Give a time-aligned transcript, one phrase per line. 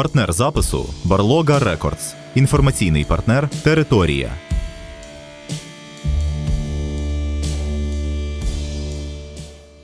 [0.00, 2.14] Партнер запису Барлога Records.
[2.34, 4.30] Інформаційний партнер Територія.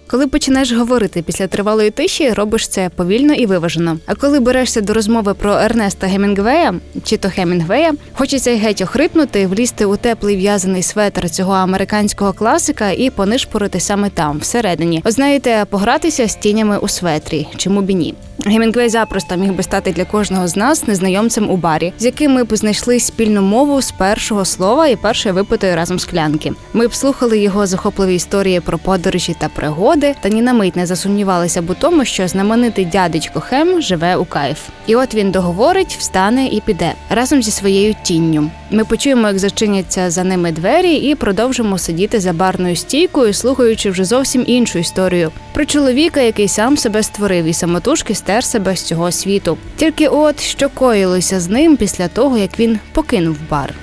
[0.06, 3.98] Коли починаєш говорити після тривалої тиші, робиш це повільно і виважено.
[4.06, 6.74] А коли берешся до розмови про Ернеста Гемінгвея
[7.04, 13.10] чи то Хемінгвея, хочеться геть охрипнути, влізти у теплий в'язаний светр цього американського класика і
[13.10, 15.02] понишпорити саме там, всередині.
[15.04, 18.14] От знаєте, погратися з тінями у светрі, чому б і ні.
[18.48, 22.44] Гемінгвей запросто міг би стати для кожного з нас незнайомцем у барі, з яким ми
[22.44, 26.52] б знайшли спільну мову з першого слова і першої випитої разом склянки.
[26.72, 30.86] Ми б слухали його захопливі історії про подорожі та пригоди, та ні на мить не
[30.86, 34.58] засумнівалися б у тому, що знаменитий дядечко Хем живе у кайф.
[34.86, 38.50] І от він договорить, встане і піде разом зі своєю тінню.
[38.70, 44.04] Ми почуємо, як зачиняться за ними двері, і продовжимо сидіти за барною стійкою, слухаючи вже
[44.04, 49.12] зовсім іншу історію про чоловіка, який сам себе створив і самотужки стер себе з цього
[49.12, 49.58] світу.
[49.76, 53.74] Тільки от що коїлося з ним після того, як він покинув бар.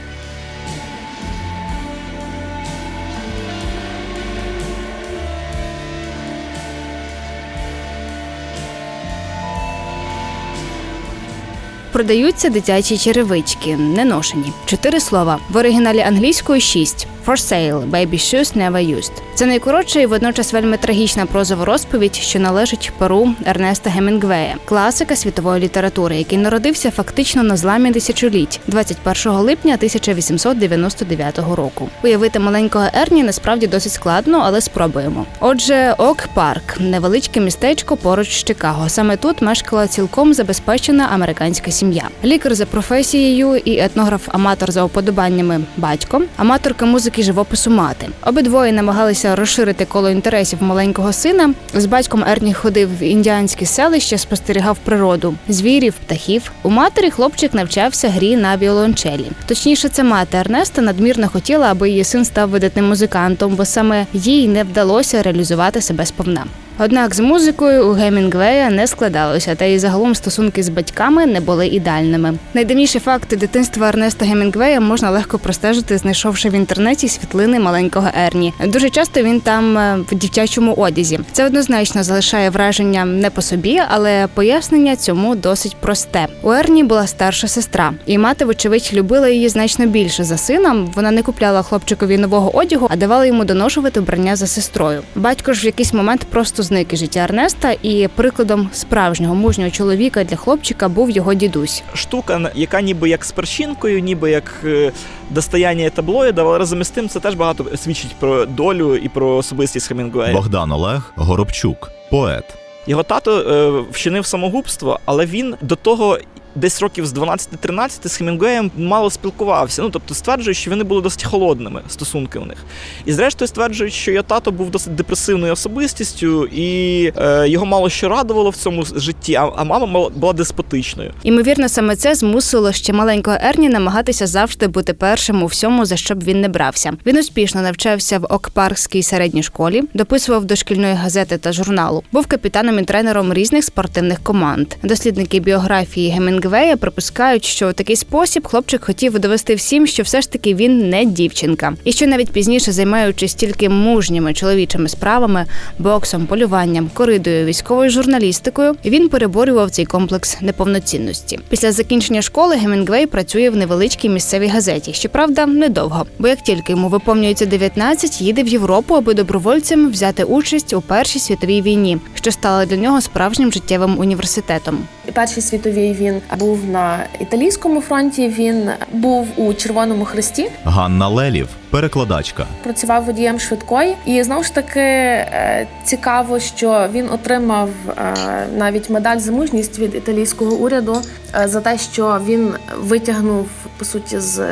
[11.91, 14.51] Продаються дитячі черевички, не ношені.
[14.65, 17.07] Чотири слова в оригіналі англійською шість.
[17.25, 19.11] For sale, baby shoes never used.
[19.35, 25.63] Це найкоротша і водночас вельми трагічна прозова розповідь, що належить перу Ернеста Гемінгвея, класика світової
[25.63, 31.89] літератури, який народився фактично на зламі тисячоліть 21 липня 1899 року.
[32.03, 35.25] Уявити маленького Ерні насправді досить складно, але спробуємо.
[35.39, 38.89] Отже, Ок Парк невеличке містечко поруч з Чикаго.
[38.89, 42.03] Саме тут мешкала цілком забезпечена американська сім'я.
[42.23, 48.09] Лікар за професією і етнограф-аматор за уподобаннями батько, аматорка музики живопису мати.
[48.25, 51.53] Обидвоє намагалися розширити коло інтересів маленького сина.
[51.73, 56.51] З батьком Ерні ходив в індіанські селища, спостерігав природу, звірів, птахів.
[56.63, 59.25] У матері хлопчик навчався грі на віолончелі.
[59.45, 64.47] Точніше, це мати Ернеста надмірно хотіла, аби її син став видатним музикантом, бо саме їй
[64.47, 66.45] не вдалося реалізувати себе сповна.
[66.79, 71.67] Однак з музикою у Гемінгвея не складалося, та й загалом стосунки з батьками не були
[71.67, 72.33] ідеальними.
[72.53, 78.53] Найдавніші факти дитинства Ернеста Гемінгвея можна легко простежити, знайшовши в інтернеті світлини маленького Ерні.
[78.65, 81.19] Дуже часто він там е, в дівчачому одязі.
[81.31, 86.27] Це однозначно залишає враження не по собі, але пояснення цьому досить просте.
[86.41, 90.91] У Ерні була старша сестра, і мати, вочевидь, любила її значно більше за сином.
[90.95, 95.01] Вона не купляла хлопчикові нового одягу, а давала йому доношувати вбрання за сестрою.
[95.15, 100.23] Батько ж в якийсь момент просто зник із життя Ернеста, і прикладом справжнього мужнього чоловіка
[100.23, 101.83] для хлопчика був його дідусь.
[101.93, 104.91] штука, яка ніби як з перчинкою, ніби як е,
[105.29, 109.87] достояння таблоїда, але разом із тим це теж багато свідчить про долю і про особистість
[109.87, 110.33] Хемінгуея.
[110.33, 112.45] Богдан Олег Горобчук, поет.
[112.87, 116.17] Його тато е, вчинив самогубство, але він до того.
[116.55, 119.81] Десь років з 12-13 з Хемінгуеєм мало спілкувався.
[119.81, 122.57] Ну тобто стверджують, що вони були досить холодними стосунки у них.
[123.05, 128.09] І зрештою стверджують, що його тато був досить депресивною особистістю, і е, його мало що
[128.09, 131.11] радувало в цьому житті, а, а мама була деспотичною.
[131.23, 136.15] Імовірно, саме це змусило ще маленького Ерні намагатися завжди бути першим у всьому, за що
[136.15, 136.93] б він не брався.
[137.05, 142.79] Він успішно навчався в Окпаркській середній школі, дописував до шкільної газети та журналу, був капітаном
[142.79, 144.67] і тренером різних спортивних команд.
[144.83, 146.09] Дослідники біографії
[146.43, 150.89] Гемінгвея припускають, що у такий спосіб хлопчик хотів довести всім, що все ж таки він
[150.89, 155.45] не дівчинка, і що навіть пізніше, займаючись тільки мужніми чоловічими справами,
[155.79, 161.39] боксом, полюванням, коридою, військовою журналістикою, він переборював цей комплекс неповноцінності.
[161.49, 164.93] Після закінчення школи Гемінгвей працює в невеличкій місцевій газеті.
[164.93, 170.73] Щоправда, недовго, бо як тільки йому виповнюється 19, їде в Європу, аби добровольцем взяти участь
[170.73, 174.77] у першій світовій війні, що стала для нього справжнім життєвим університетом.
[175.13, 178.27] Першій світовій він був на італійському фронті.
[178.27, 180.49] Він був у Червоному Хресті.
[180.63, 182.45] Ганна Лелів, перекладачка.
[182.63, 188.13] Працював водієм швидкої, і знову ж таки е, цікаво, що він отримав е,
[188.57, 191.01] навіть медаль за мужність від італійського уряду
[191.35, 193.47] е, за те, що він витягнув
[193.77, 194.45] по суті з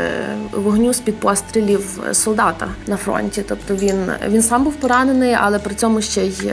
[0.51, 3.43] вогню з під пострілів солдата на фронті.
[3.47, 6.51] Тобто він він сам був поранений, але при цьому ще й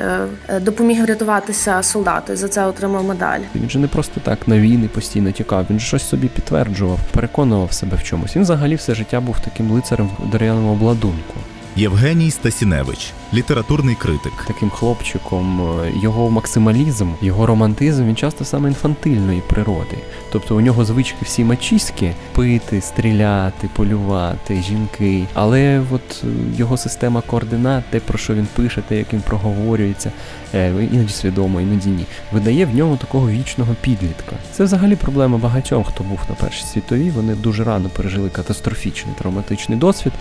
[0.60, 2.32] допоміг врятуватися солдату.
[2.32, 3.40] І За це отримав медаль.
[3.54, 5.66] Він же не просто так на війни постійно тікав.
[5.70, 8.36] Він щось собі підтверджував, переконував себе в чомусь.
[8.36, 11.34] Він взагалі все життя був таким лицарем в дерев'яному обладунку.
[11.76, 14.32] Євгеній Стасіневич, літературний критик.
[14.46, 19.98] Таким хлопчиком е, його максималізм, його романтизм він часто саме інфантильної природи.
[20.32, 25.24] Тобто у нього звички всі мачіські пити, стріляти, полювати, жінки.
[25.34, 26.26] Але от е,
[26.56, 30.12] його система координат, те, про що він пише, те, як він проговорюється,
[30.54, 34.36] е, іноді свідомо, іноді ні, видає в ньому такого вічного підлітка.
[34.52, 37.10] Це взагалі проблема багатьом, хто був на першій світовій.
[37.10, 40.12] Вони дуже рано пережили катастрофічний травматичний досвід.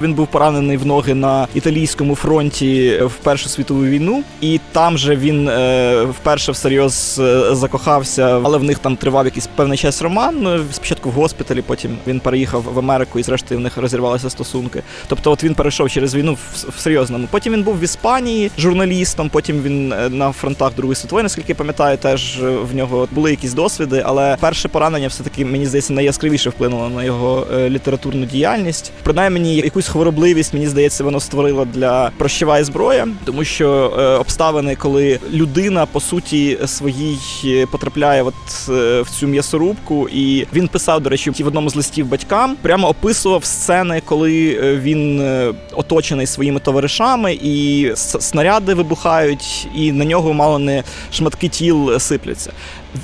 [0.00, 5.16] Він був поранений в ноги на італійському фронті в Першу світову війну, і там же
[5.16, 10.36] він е, вперше всерйоз е, закохався, але в них там тривав якийсь певний час роман.
[10.40, 14.82] Ну, спочатку в госпіталі, потім він переїхав в Америку і, зрештою, в них розірвалися стосунки.
[15.08, 17.28] Тобто, от він перейшов через війну в, серйозному.
[17.30, 19.28] Потім він був в Іспанії журналістом.
[19.28, 23.52] Потім він е, на фронтах Другої світової, наскільки пам'ятаю, теж е, в нього були якісь
[23.52, 24.02] досвіди.
[24.06, 28.92] Але перше поранення, все таки мені здається, найяскравіше вплинуло на його літературну діяльність.
[29.02, 35.18] Принаймні, якусь хворобливість, мені здається, воно створило для прощова зброя, тому що е, обставини, коли
[35.32, 38.34] людина по суті своїй е, потрапляє от
[38.68, 42.88] е, в цю м'ясорубку, і він писав, до речі, в одному з листів батькам, прямо
[42.88, 50.32] описував сцени, коли е, він е, оточений своїми товаришами, і снаряди вибухають, і на нього
[50.32, 50.82] мало не
[51.12, 52.52] шматки тіл сипляться.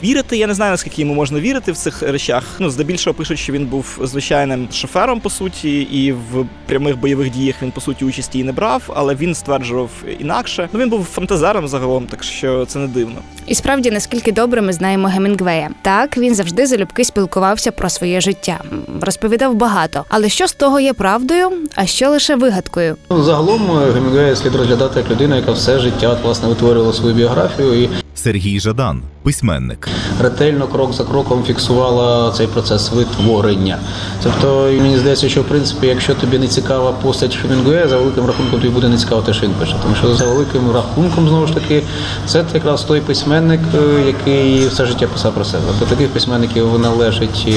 [0.04, 2.44] Вірити, я не знаю, наскільки йому можна вірити в цих речах.
[2.58, 7.62] Ну, здебільшого пишуть, що він був звичайним шофером, по суті, і в прямих бойових діях
[7.62, 10.68] він по суті участі і не брав, але він стверджував інакше.
[10.72, 13.16] Ну він був фантазером загалом, так що це не дивно.
[13.46, 15.70] І справді, наскільки добре ми знаємо Гемінгвея.
[15.82, 18.60] Так він завжди залюбки спілкувався про своє життя,
[19.00, 20.04] розповідав багато.
[20.08, 22.96] Але що з того є правдою, а що лише вигадкою?
[23.10, 27.82] Ну, загалом е, Гемінгвея слід розглядати як людина, яка все життя власне витворювала свою біографію
[27.82, 29.88] і Сергій Жадан, письменник,
[30.20, 33.78] ретельно крок за кроком фіксувала цей процес витворення.
[34.22, 38.60] Тобто, мені здається, що в принципі, якщо тобі не цікава постать Хемінгуея, за великим рахунком
[38.60, 39.76] тобі буде не цікаво те, що він пише.
[39.82, 41.82] Тому що за великим рахунком знову ж таки
[42.26, 45.64] це якраз той письменник, е, який все життя писав про себе.
[45.78, 47.52] До таких письменників належить е,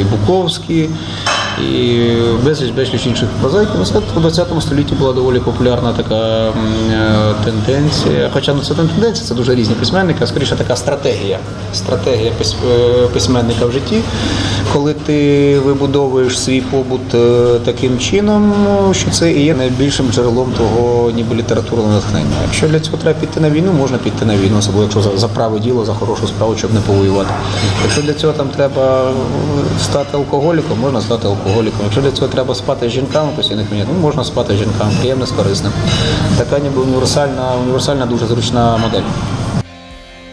[0.00, 0.90] і Буковський,
[1.62, 2.12] і
[2.44, 3.74] безліч безліч інших прозаїків.
[3.94, 8.30] Ну, у 20 столітті була доволі популярна така е, тенденція.
[8.32, 11.38] Хоча ну це не тенденція, це дуже різні письменники, а скоріше така стратегія.
[11.74, 14.00] Стратегія е, письменника в житті,
[14.72, 18.54] коли ти вибудовуєш свій побут е, таким чином,
[18.92, 22.36] що це і є найбільшим джерелом того ніби літературного натхнення.
[22.42, 25.28] Якщо для цього треба піти на війну, можна піти на війну, особливо якщо за, за
[25.28, 27.30] праве діло, за хорошу справу, щоб не повоювати.
[27.82, 29.12] Якщо для цього там треба
[29.80, 31.47] стати алкоголіком, можна стати алкоголіком.
[31.82, 35.26] Якщо для цього треба спати з жінками, постійних мені ну можна спати з жінками, приємне
[35.26, 35.72] з корисним.
[36.38, 39.02] Така ніби універсальна, універсальна, дуже зручна модель.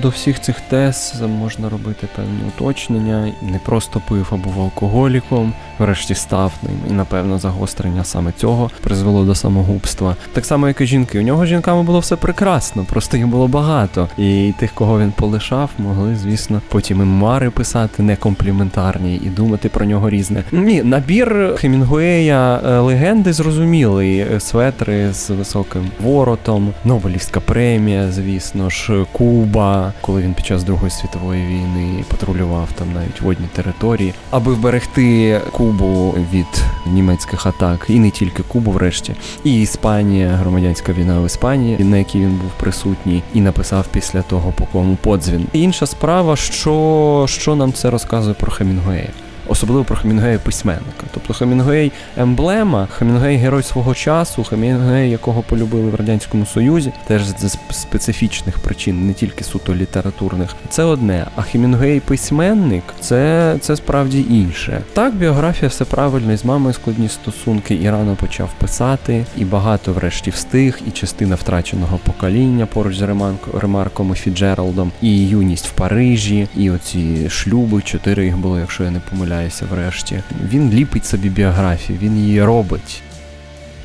[0.05, 3.33] До всіх цих тез можна робити певні уточнення.
[3.41, 6.77] Не просто пив або був алкоголіком, врешті став ним.
[6.89, 10.15] І, напевно, загострення саме цього призвело до самогубства.
[10.33, 11.19] Так само, як і жінки.
[11.19, 14.09] У нього з жінками було все прекрасно, просто їх було багато.
[14.17, 19.85] І тих, кого він полишав, могли, звісно, потім і мари писати некомпліментарні і думати про
[19.85, 20.43] нього різне.
[20.51, 24.39] Ні, набір Хемінгуея е, легенди зрозумілий.
[24.39, 31.45] Светри з високим воротом, Нобелівська премія, звісно ж, Куба коли він під час Другої світової
[31.47, 38.43] війни патрулював там навіть водні території, аби вберегти Кубу від німецьких атак, і не тільки
[38.43, 43.85] Кубу, врешті, і Іспанія, громадянська війна в Іспанії, на якій він був присутній, і написав
[43.91, 45.47] після того по кому подзвін.
[45.53, 49.09] Інша справа, що, що нам це розказує про Хемінгуея
[49.47, 51.05] особливо про Хемінгуея письменника.
[51.13, 57.57] Тобто Хемінгуей емблема, Хемінгуей герой свого часу, Хемінгуей, якого полюбили в радянському союзі, теж з
[57.71, 60.55] специфічних причин, не тільки суто літературних.
[60.69, 61.25] Це одне.
[61.35, 64.81] А Хемінгуей письменник це це справді інше.
[64.93, 69.93] Так, біографія все правильно, і з мамою складні стосунки, і рано почав писати, і багато,
[69.93, 73.07] врешті, встиг, і частина втраченого покоління поруч з
[73.53, 78.91] Ремарком і Фіджералдом, і юність в Парижі, і оці шлюби, чотири їх було, якщо я
[78.91, 80.19] не помиляю помиляюся врешті.
[80.51, 83.01] Він ліпить собі біографію, він її робить.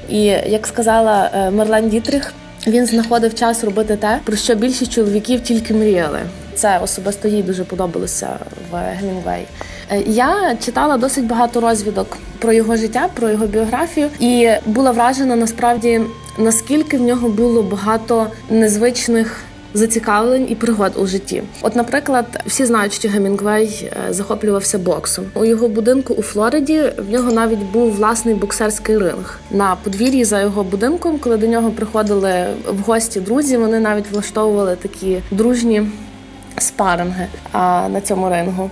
[0.08, 2.34] І як сказала е, Мерлен Дітрих,
[2.66, 6.20] він знаходив час робити те, про що більшість чоловіків тільки мріяли.
[6.54, 8.28] це особисто їй дуже подобалося
[8.70, 9.46] в Гемінгвей.
[9.90, 15.36] Е, я читала досить багато розвідок про його життя, про його біографію, і була вражена
[15.36, 16.00] насправді
[16.38, 21.42] наскільки в нього було багато незвичних зацікавлень і пригод у житті.
[21.62, 25.24] От, наприклад, всі знають, що Гемінгвей е, захоплювався боксом.
[25.34, 30.40] У його будинку у Флориді в нього навіть був власний боксерський ринг на подвір'ї за
[30.40, 31.18] його будинком.
[31.18, 35.90] Коли до нього приходили в гості друзі, вони навіть влаштовували такі дружні
[36.58, 37.26] спаринги
[37.92, 38.70] на цьому рингу.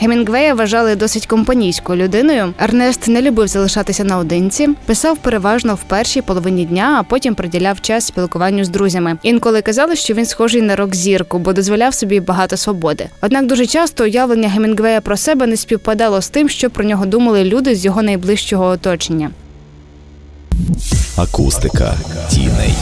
[0.00, 2.54] Гемінгвея вважали досить компанійською людиною.
[2.58, 8.06] Ернест не любив залишатися наодинці, писав переважно в першій половині дня, а потім приділяв час
[8.06, 9.18] спілкуванню з друзями.
[9.22, 13.08] Інколи казали, що він схожий на рок-зірку, бо дозволяв собі багато свободи.
[13.20, 17.44] Однак дуже часто уявлення Гемінгвея про себе не співпадало з тим, що про нього думали
[17.44, 19.30] люди з його найближчого оточення.
[21.16, 21.94] Акустика
[22.30, 22.74] тіней.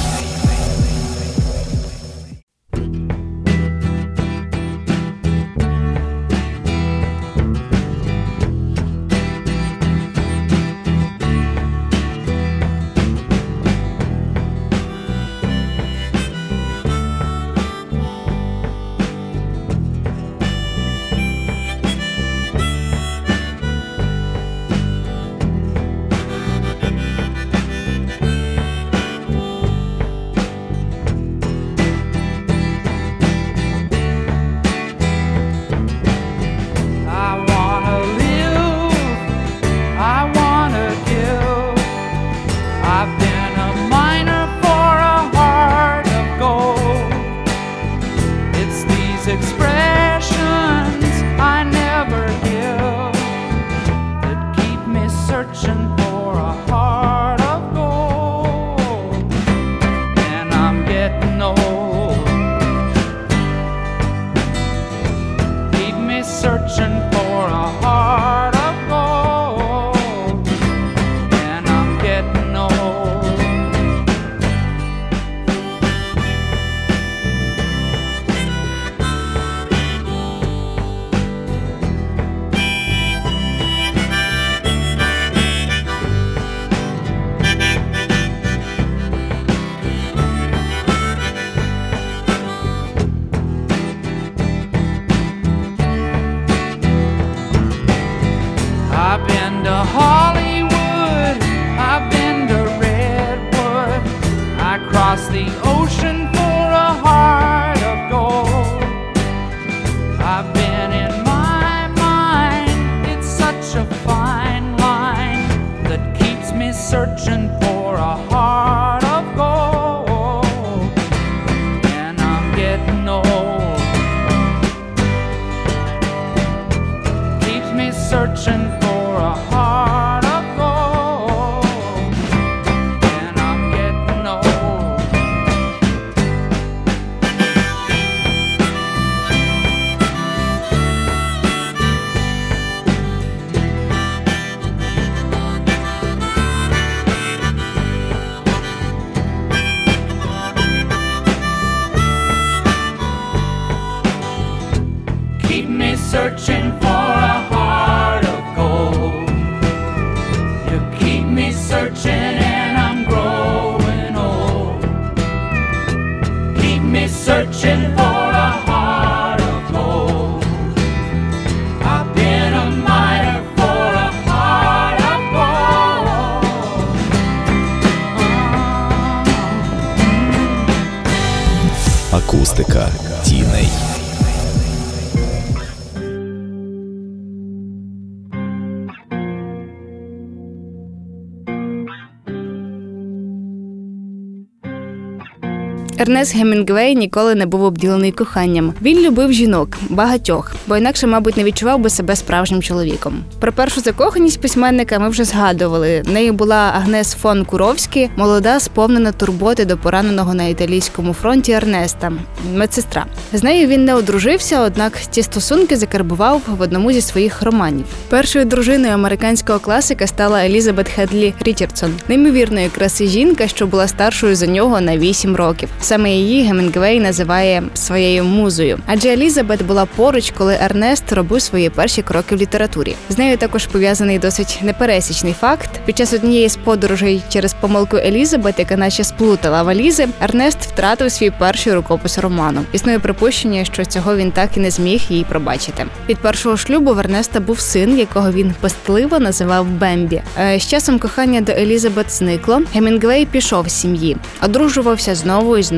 [195.99, 198.75] Ернест Гемінгвей ніколи не був обділений коханням.
[198.83, 203.25] Він любив жінок, багатьох, бо інакше, мабуть, не відчував би себе справжнім чоловіком.
[203.41, 206.03] Про першу закоханість письменника ми вже згадували.
[206.07, 212.13] Нею була Агнес фон Куровські, молода, сповнена турботи до пораненого на італійському фронті Ернеста,
[212.55, 213.07] медсестра.
[213.33, 217.85] З нею він не одружився, однак ці стосунки закарбував в одному зі своїх романів.
[218.09, 224.47] Першою дружиною американського класика стала Елізабет Хедлі Річардсон, неймовірної краси жінка, що була старшою за
[224.47, 225.69] нього на 8 років.
[225.87, 232.03] Саме її Гемінгвей називає своєю музою, адже Елізабет була поруч, коли Ернест робив свої перші
[232.03, 232.95] кроки в літературі.
[233.09, 235.71] З нею також пов'язаний досить непересічний факт.
[235.85, 241.31] Під час однієї з подорожей через помилку Елізабет, яка наче сплутала валізи, Ернест втратив свій
[241.31, 242.61] перший рукопис роману.
[242.73, 245.87] Існує припущення, що цього він так і не зміг їй пробачити.
[246.09, 250.23] Від першого шлюбу в Ернеста був син, якого він пестливо називав Бембі.
[250.41, 252.63] Е, З часом кохання до Елізабет зникло.
[252.75, 255.76] Гемінгвей пішов з сім'ї, одружувався знову і знову.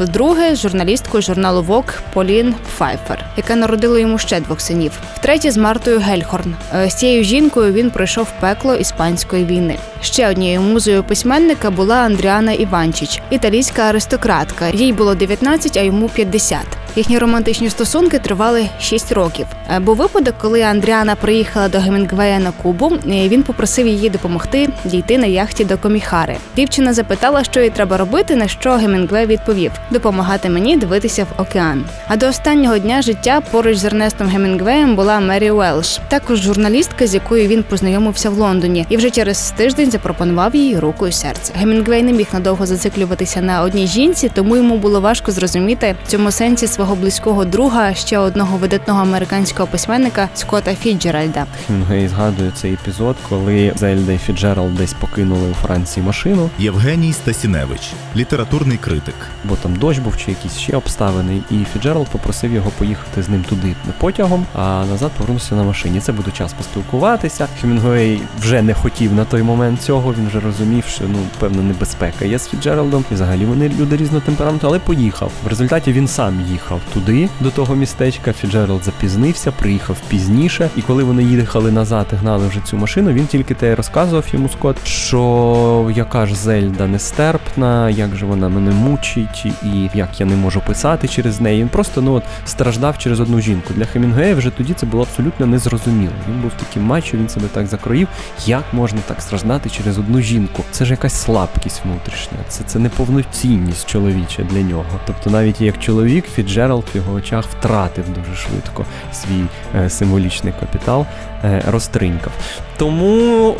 [0.00, 4.92] Вдруге з журналісткою журналу Vogue Полін Пфайфер, яка народила йому ще двох синів.
[5.14, 6.54] Втретє з Мартою Гельхорн.
[6.74, 9.78] Е, З цією жінкою він пройшов пекло іспанської війни.
[10.02, 14.68] Ще однією музою письменника була Андріана Іванчич, італійська аристократка.
[14.68, 16.58] Їй було 19, а йому 50.
[16.96, 19.46] Їхні романтичні стосунки тривали 6 років.
[19.70, 22.92] Е, Був випадок, коли Андріана приїхала до Гемінгвея на Кубу.
[23.06, 26.36] Він попросив її допомогти дійти на яхті до Коміхари.
[26.56, 31.84] Дівчина запитала, що їй треба робити, на що Гемінгвей відповів: допомагати мені дивитися в океан.
[32.08, 37.14] А до останнього дня життя поруч з Ернестом Гемінгвеєм була Мері Уелш, також журналістка, з
[37.14, 41.52] якою він познайомився в Лондоні, і вже через тиждень запропонував їй руку і серце.
[41.56, 46.30] Гемінгвей не міг надовго зациклюватися на одній жінці, тому йому було важко зрозуміти в цьому
[46.30, 51.46] сенсі свого близького друга, ще одного видатного американського письменника Скотта Фіджеральда.
[51.66, 57.92] Хемінгуей згадує цей епізод, коли Зельда і Фіцджеральд десь покинули у Франції машину, Євгеній Стасіневич,
[58.16, 59.14] літературний критик.
[59.44, 63.44] бо там дощ був чи якісь ще обставини, і Фіцджеральд попросив його поїхати з ним
[63.48, 66.00] туди потягом, а назад повернувся на машині.
[66.00, 67.48] Це буде час поспілкуватися.
[67.60, 70.14] Хемінгуей вже не хотів на той момент цього.
[70.14, 73.04] Він вже розумів, що ну певна небезпека є з Фіцджеральдом.
[73.10, 75.32] І взагалі вони люди різного темпераменту, але поїхав.
[75.44, 78.32] В результаті він сам їхав туди, до того містечка.
[78.32, 80.70] Фіцджеральд запізнився, приїхав пізніше.
[80.76, 84.48] І коли вони їхали назад і гнали вже цю машину, він тільки те розказував йому
[84.48, 90.36] Скотт, що яка ж Зельда нестерпна, як же вона мене мучить, і як я не
[90.36, 91.60] можу писати через неї.
[91.60, 93.74] Він просто ну от страждав через одну жінку.
[93.74, 96.12] Для Хемінгуея вже тоді це було абсолютно незрозуміло.
[96.28, 98.08] Він був таким мачо, він себе так закроїв.
[98.46, 100.62] Як можна так страждати через одну жінку?
[100.70, 105.00] Це ж якась слабкість внутрішня, це, це неповноцінність чоловіча для нього.
[105.06, 106.24] Тобто, навіть як чоловік,
[106.66, 109.44] Фіджеральд в його очах втратив дуже швидко свій
[109.74, 111.06] е, символічний капітал,
[111.44, 112.32] е, розтринькав.
[112.76, 113.56] Тому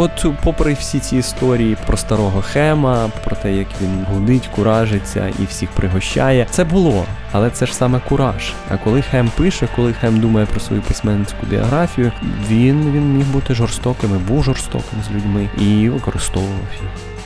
[0.00, 5.44] от, попри всі ці історії про старого Хема, про те, як він гудить, куражиться і
[5.44, 7.04] всіх пригощає, це було.
[7.32, 8.52] Але це ж саме кураж.
[8.70, 12.12] А коли Хем пише, коли Хем думає про свою письменницьку біографію,
[12.48, 17.17] він, він міг бути жорстоким, і був жорстоким з людьми і використовував їх.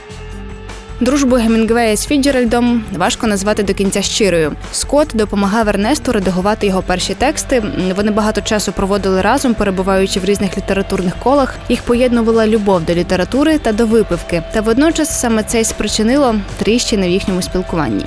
[1.03, 4.53] Дружбу Гемінгвея з Фіджеральдом важко назвати до кінця щирою.
[4.73, 7.63] Скотт допомагав Ернесту редагувати його перші тексти.
[7.97, 11.55] Вони багато часу проводили разом, перебуваючи в різних літературних колах.
[11.69, 14.43] Їх поєднувала любов до літератури та до випивки.
[14.53, 18.05] Та водночас саме це й спричинило тріщини в їхньому спілкуванні.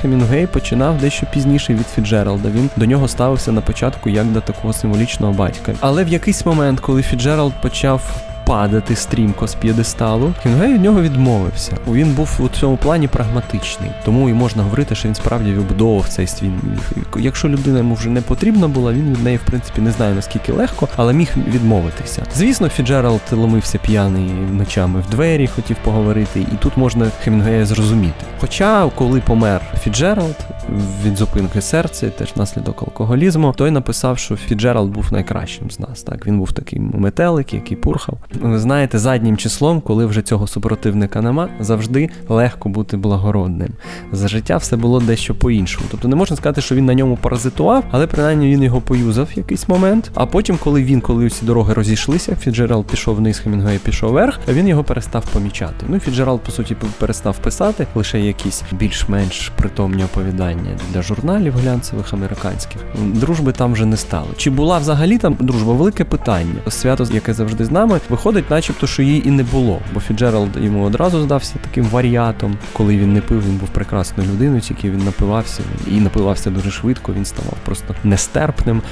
[0.00, 2.48] Хемінгуей починав дещо пізніше від Фіцджералда.
[2.48, 5.74] Він до нього ставився на початку як до такого символічного батька.
[5.80, 8.02] Але в якийсь момент, коли Фіцджералд почав
[8.48, 11.76] падати стрімко з п'єдесталу, Хемінгуей від нього відмовився.
[11.88, 16.26] Він був у цьому плані прагматичний, тому і можна говорити, що він справді вибудовував цей
[16.26, 16.50] свій.
[17.18, 20.52] Якщо людина йому вже не потрібна була, він від неї в принципі не знаю наскільки
[20.52, 22.22] легко, але міг відмовитися.
[22.34, 28.24] Звісно, Фіцджералд ломився п'яний ночами в двері, хотів поговорити, і тут можна Хемінгуея зрозуміти.
[28.40, 30.36] Хоча, коли помер Фіцджералд
[31.04, 36.02] від зупинки серця, теж внаслідок алкоголізму, той написав, що Фіцджералд був найкращим з нас.
[36.02, 38.18] Так він був такий метелик, який пурхав.
[38.42, 43.68] Ви знаєте, заднім числом, коли вже цього супротивника нема, завжди легко бути благородним.
[44.12, 45.86] За життя все було дещо по-іншому.
[45.90, 49.36] Тобто не можна сказати, що він на ньому паразитував, але принаймні він його поюзав в
[49.38, 50.10] якийсь момент.
[50.14, 54.68] А потім, коли він, коли усі дороги розійшлися, Фіцджералд пішов вниз, Хемінгуей пішов вверх, він
[54.68, 55.86] його перестав помічати.
[55.88, 62.80] Ну, Фіцджералд, по суті, перестав писати лише якісь більш-менш притомні оповідання для журналів глянцевих американських.
[63.04, 64.28] Дружби там вже не стало.
[64.36, 65.72] Чи була взагалі там дружба?
[65.72, 66.54] Велике питання.
[66.68, 69.80] Свято, яке завжди з нами, виходить, начебто, що її і не було.
[69.94, 72.56] Бо Фіцджералд йому одразу здався таким варіатом.
[72.72, 77.12] Коли він не пив, він був прекрасною людиною, тільки він напивався і напивався дуже швидко.
[77.12, 78.82] Він ставав просто нестерпним.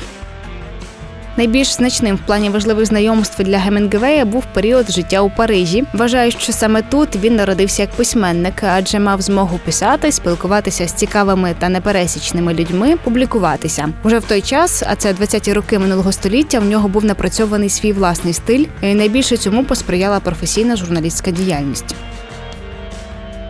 [1.37, 5.85] Найбільш значним в плані важливих знайомств для Гемінгвея був період життя у Парижі.
[5.93, 11.55] Вважаю, що саме тут він народився як письменник, адже мав змогу писати, спілкуватися з цікавими
[11.59, 13.89] та непересічними людьми, публікуватися.
[14.05, 17.93] Уже в той час, а це 20-ті роки минулого століття, в нього був напрацьований свій
[17.93, 21.95] власний стиль, і найбільше цьому посприяла професійна журналістська діяльність.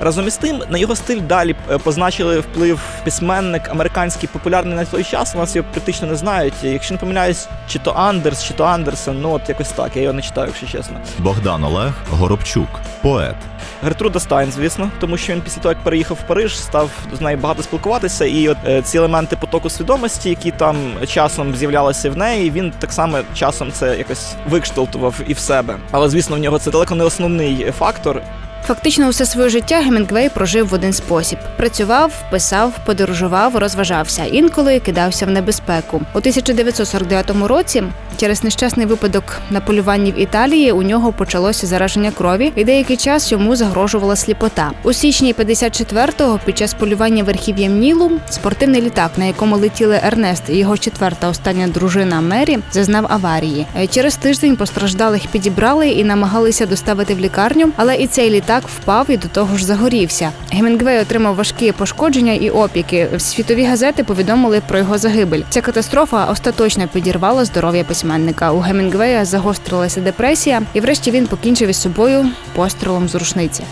[0.00, 5.04] Разом із тим, на його стиль далі е, позначили вплив письменник американський популярний на той
[5.04, 5.34] час.
[5.34, 6.54] У нас його практично не знають.
[6.62, 9.96] Якщо не помиляюсь, чи то Андерс, чи то Андерсен, ну от якось так.
[9.96, 10.96] Я його не читаю, якщо чесно.
[11.18, 12.68] Богдан Олег Горобчук,
[13.02, 13.36] поет.
[13.84, 17.38] Гертруда Стайн, звісно, тому що він після того, як переїхав в Париж, став з нею
[17.38, 22.50] багато спілкуватися, і от е, ці елементи потоку свідомості, які там часом з'являлися в неї,
[22.50, 25.76] він так само часом це якось викшталтував і в себе.
[25.90, 28.22] Але звісно, в нього це далеко не основний фактор.
[28.66, 35.26] Фактично, усе своє життя Гемінгвей прожив в один спосіб: працював, писав, подорожував, розважався, інколи кидався
[35.26, 35.96] в небезпеку.
[36.14, 37.82] У 1949 році,
[38.16, 43.32] через нещасний випадок на полюванні в Італії, у нього почалося зараження крові, і деякий час
[43.32, 44.70] йому загрожувала сліпота.
[44.82, 50.56] У січні 54-го, під час полювання верхів'ям Нілу, спортивний літак, на якому летіли Ернест і
[50.56, 53.66] його четверта остання дружина Мері, зазнав аварії.
[53.90, 59.16] Через тиждень постраждалих підібрали і намагалися доставити в лікарню, але і цей літак впав і
[59.16, 60.30] до того ж загорівся.
[60.52, 63.08] Гемінгвей отримав важкі пошкодження і опіки.
[63.18, 65.42] Світові газети повідомили про його загибель.
[65.48, 68.52] Ця катастрофа остаточно підірвала здоров'я письменника.
[68.52, 73.64] У Гемінгвея загострилася депресія, і врешті він покінчив із собою пострілом з рушниці.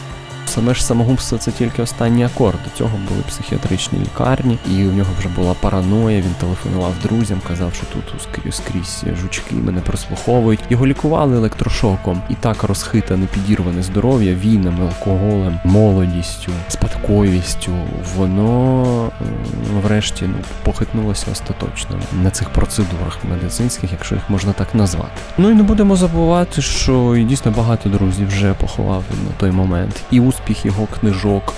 [0.55, 2.59] Саме ж самогубство це тільки останній акорд.
[2.65, 6.17] До цього були психіатричні лікарні, і у нього вже була параноя.
[6.17, 10.61] Він телефонував друзям, казав, що тут скрізь, жучки мене прослуховують.
[10.71, 17.73] Його лікували електрошоком, і так розхитане, підірване здоров'я війнами, алкоголем, молодістю, спадковістю.
[18.17, 19.11] Воно
[19.83, 25.21] врешті ну похитнулося остаточно на цих процедурах медицинських, якщо їх можна так назвати.
[25.39, 30.03] Ну і не будемо забувати, що дійсно багато друзів вже поховав на той момент.
[30.11, 31.55] І успіх його книжок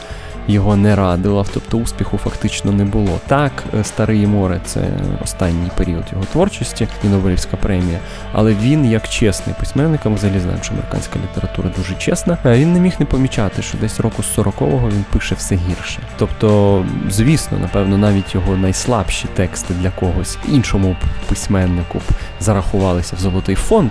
[0.49, 3.20] його не радила, тобто успіху фактично не було.
[3.27, 4.81] Так, е, Старий море це
[5.25, 7.99] останній період його творчості і Нобелівська премія.
[8.33, 12.38] Але він, як чесний письменник, ми взагалі знаємо, що американська література дуже чесна.
[12.46, 15.99] е, Він не міг не помічати, що десь року з 40-го він пише все гірше.
[16.18, 20.96] Тобто, звісно, напевно, навіть його найслабші тексти для когось іншому
[21.29, 22.03] письменнику б
[22.40, 23.90] зарахувалися в золотий фонд.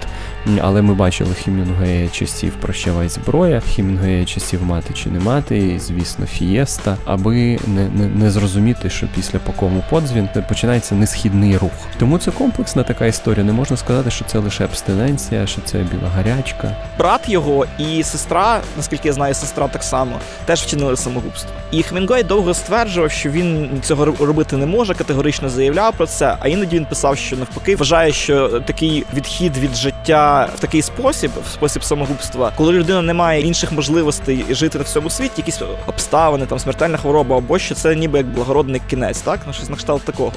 [0.62, 6.26] Але ми бачили Хімінгуея часів Прощавай зброя, Хімінгуея часів мати чи не мати, і, звісно,
[6.26, 11.72] Фієста, аби не, не, не зрозуміти, що після по кому подзвін починається несхідний рух.
[12.00, 13.44] Тому це комплексна така історія.
[13.44, 16.76] Не можна сказати, що це лише абстиненція, що це біла гарячка.
[16.98, 21.52] Брат його і сестра, наскільки я знаю, сестра так само, теж вчинили самогубство.
[21.72, 26.38] І Хемінгуей довго стверджував, що він цього робити не може, категорично заявляв про це.
[26.40, 31.32] А іноді він писав, що навпаки вважає, що такий відхід від життя в такий спосіб,
[31.48, 36.46] в спосіб самогубства, коли людина не має інших можливостей жити на всьому світі, якісь обставини,
[36.46, 40.04] там смертельна хвороба, або що це ніби як благородний кінець, так ну щось на кшталт
[40.04, 40.32] такого.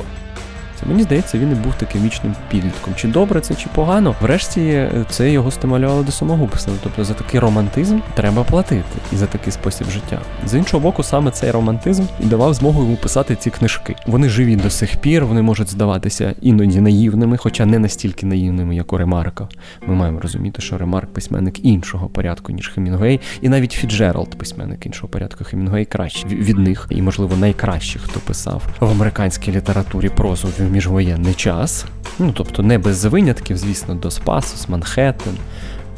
[0.80, 2.94] Це мені здається, він і був таким вічним підлітком.
[2.96, 4.14] Чи добре це, чи погано.
[4.20, 6.74] Врешті е, це його стимулювало до самогубства.
[6.82, 10.20] Тобто за такий романтизм треба платити і за такий спосіб життя.
[10.46, 13.94] З іншого боку, саме цей романтизм і давав змогу йому писати ці книжки.
[14.06, 18.92] Вони живі до сих пір, вони можуть здаватися іноді наївними, хоча не настільки наївними, як
[18.92, 19.48] у Ремарка.
[19.86, 25.08] Ми маємо розуміти, що Ремарк письменник іншого порядку, ніж Хемінгуей, і навіть Фіцджералд, письменник іншого
[25.08, 25.44] порядку.
[25.44, 31.34] Хемінгуей кращий від них, і можливо найкращий, хто писав в американській літературі прозу в міжвоєнний
[31.34, 31.84] час.
[32.18, 35.34] Ну тобто не без винятків, звісно, Дос Пассос, Манхеттен.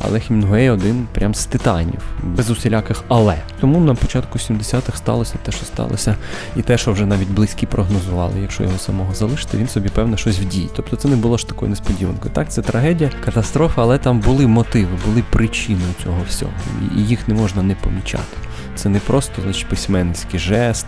[0.04, 3.36] Але Хемінгуей один прям з титанів, без усіляких але.
[3.60, 6.16] Тому на початку 70-х сталося те, що сталося,
[6.56, 10.38] і те, що вже навіть близькі прогнозували, якщо його самого залишити, він собі певно щось
[10.38, 10.68] вдіє.
[10.76, 12.34] Тобто це не було ж такою несподіванкою.
[12.34, 16.52] Так, це трагедія, катастрофа, але там були мотиви, були причини цього всього,
[16.96, 18.36] і їх не можна не помічати.
[18.74, 20.86] Це не просто значить, письменницький жест,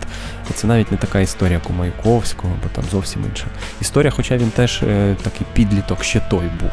[0.53, 3.45] це навіть не така історія, як у Маяковського, бо там зовсім інша
[3.81, 6.71] історія, хоча він теж е, такий підліток ще той був,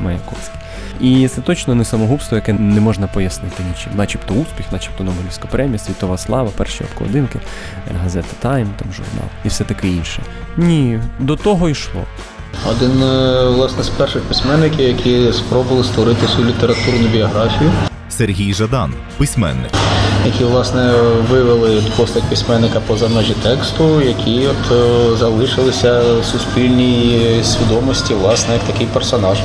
[0.00, 0.60] Маяковський.
[1.02, 3.92] І це точно не самогубство, яке не можна пояснити нічим.
[3.94, 7.40] Начебто успіх, начебто Нобелівська премія, світова слава, перші обкладинки,
[8.02, 10.22] газета Тайм, там журнал і все таке інше.
[10.56, 12.04] Ні, до того йшло.
[12.70, 17.70] Один е, власне з перших письменників, які спробували створити свою літературну біографію,
[18.12, 19.70] Сергій Жадан, письменник.
[20.26, 20.92] які власне
[21.30, 28.62] вивели постать письменника поза межі тексту, які от е, залишилися в суспільній свідомості, власне, як
[28.62, 29.38] такий персонаж.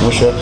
[0.00, 0.32] Тому що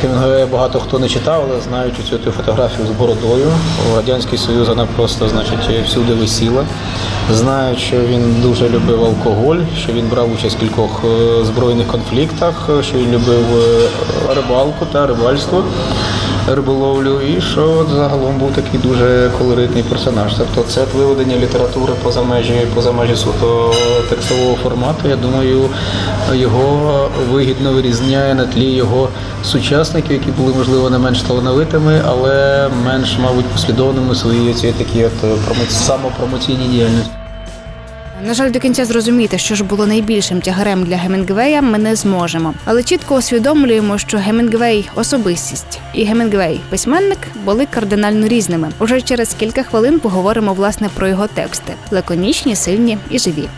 [0.00, 1.94] Хемінгуея багато хто не читав, але знають
[2.24, 3.52] цю фотографію з бородою.
[3.92, 6.64] У Радянський Союз вона просто значить всюди висіла.
[7.32, 12.70] Знають, що він дуже любив алкоголь, що він брав участь в кількох е, збройних конфліктах,
[12.82, 15.64] що він любив е, рибалку та рибальство.
[16.48, 20.32] Риболовлю, і що загалом був такий дуже колоритний персонаж.
[20.38, 23.74] Тобто це виведення літератури поза межі, поза межі суто
[24.10, 25.08] текстового формату.
[25.08, 25.68] Я думаю,
[26.34, 29.08] його вигідно вирізняє на тлі його
[29.44, 35.12] сучасників, які були можливо не менш талановитими, але менш, мабуть, послідовними своїй цієї такі от
[35.22, 37.10] промо- самопромоційній діяльності.
[38.26, 42.54] На жаль, до кінця зрозуміти, що ж було найбільшим тягарем для Гемінгвея, ми не зможемо.
[42.64, 48.70] Але чітко усвідомлюємо, що Гемінгвей особистість і Гемінгвей письменник були кардинально різними.
[48.78, 53.48] Уже через кілька хвилин поговоримо власне про його тексти: лаконічні, сильні і живі.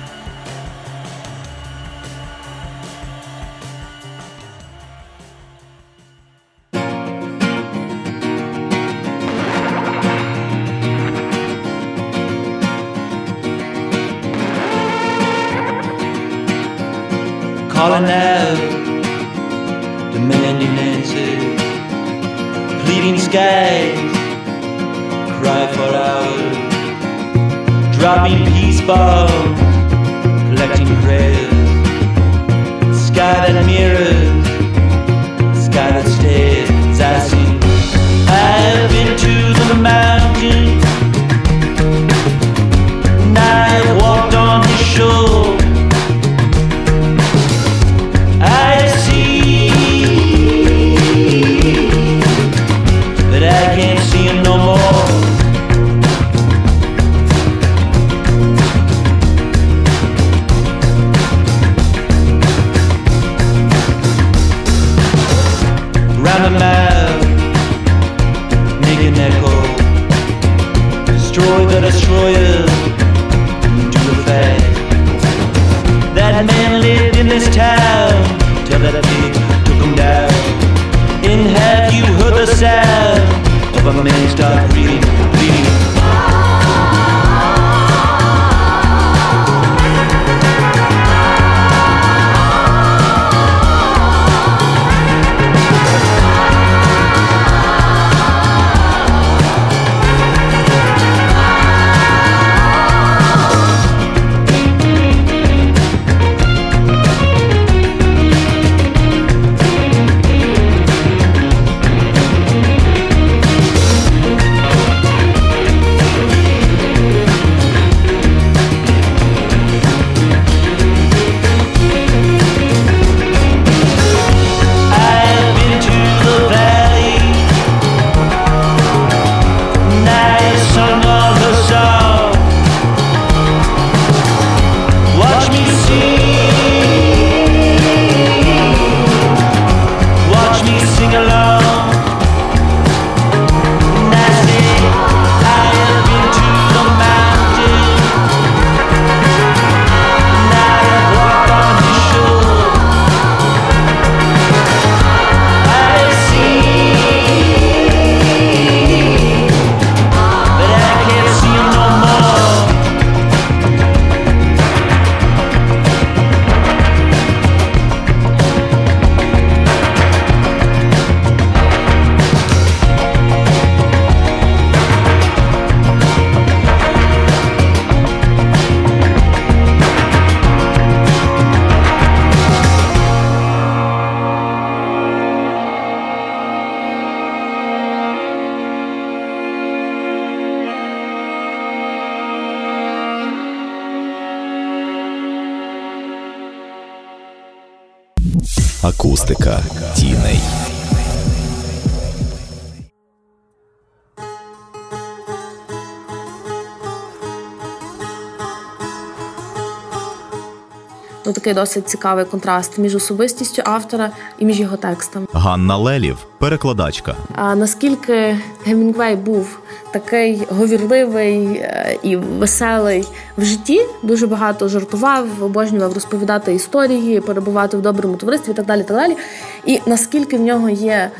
[211.46, 215.26] Такий досить цікавий контраст між особистістю автора і між його текстами.
[215.32, 217.14] Ганна Лелів, перекладачка.
[217.34, 219.58] А наскільки Гемінгвей був
[219.90, 223.04] такий говірливий е, і веселий
[223.38, 228.82] в житті, дуже багато жартував, обожнював розповідати історії, перебувати в доброму товаристві і так далі.
[228.82, 229.16] так далі.
[229.64, 231.10] І наскільки в нього є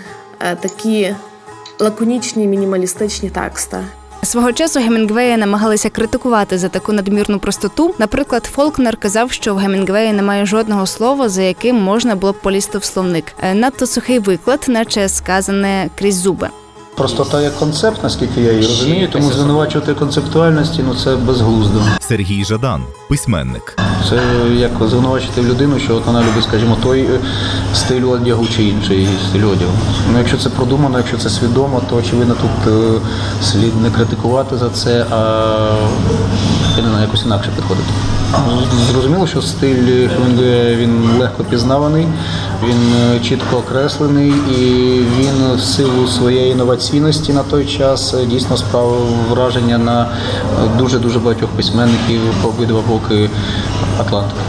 [0.41, 1.15] е, такі
[1.79, 3.79] лаконічні мінімалістичні тексти.
[4.27, 7.95] Свого часу Гемінгвея намагалися критикувати за таку надмірну простоту.
[7.99, 12.79] Наприклад, Фолкнер казав, що в Гемінгвеї немає жодного слова, за яким можна було б полізти
[12.79, 13.25] в словник.
[13.43, 16.49] Е, Надто сухий виклад, наче сказане крізь зуби.
[16.97, 21.81] Простота як концепт, наскільки я її розумію, тому звинувачувати концептуальності ну це безглуздо.
[22.01, 23.79] Сергій Жадан, письменник.
[24.09, 24.21] Це
[24.55, 27.21] як звинувачити людину, що от вона любить, скажімо, той е,
[27.75, 29.73] стиль одягу чи інший стиль одягу.
[30.13, 33.01] Ну, якщо це продумано, якщо це свідомо, то очевидно тут е,
[33.43, 35.17] слід не критикувати за це, а
[36.77, 37.89] я не знаю, якось інакше підходити.
[38.93, 42.07] Зрозуміло, що стиль Хемінгуея, він легко пізнаваний,
[42.65, 44.63] він е, чітко окреслений і
[45.19, 50.09] він в силу своєї інноваційності на той час е, дійсно справив враження на
[50.79, 53.31] дуже дуже багатьох письменників по обидва боки
[54.01, 54.41] Атлантики.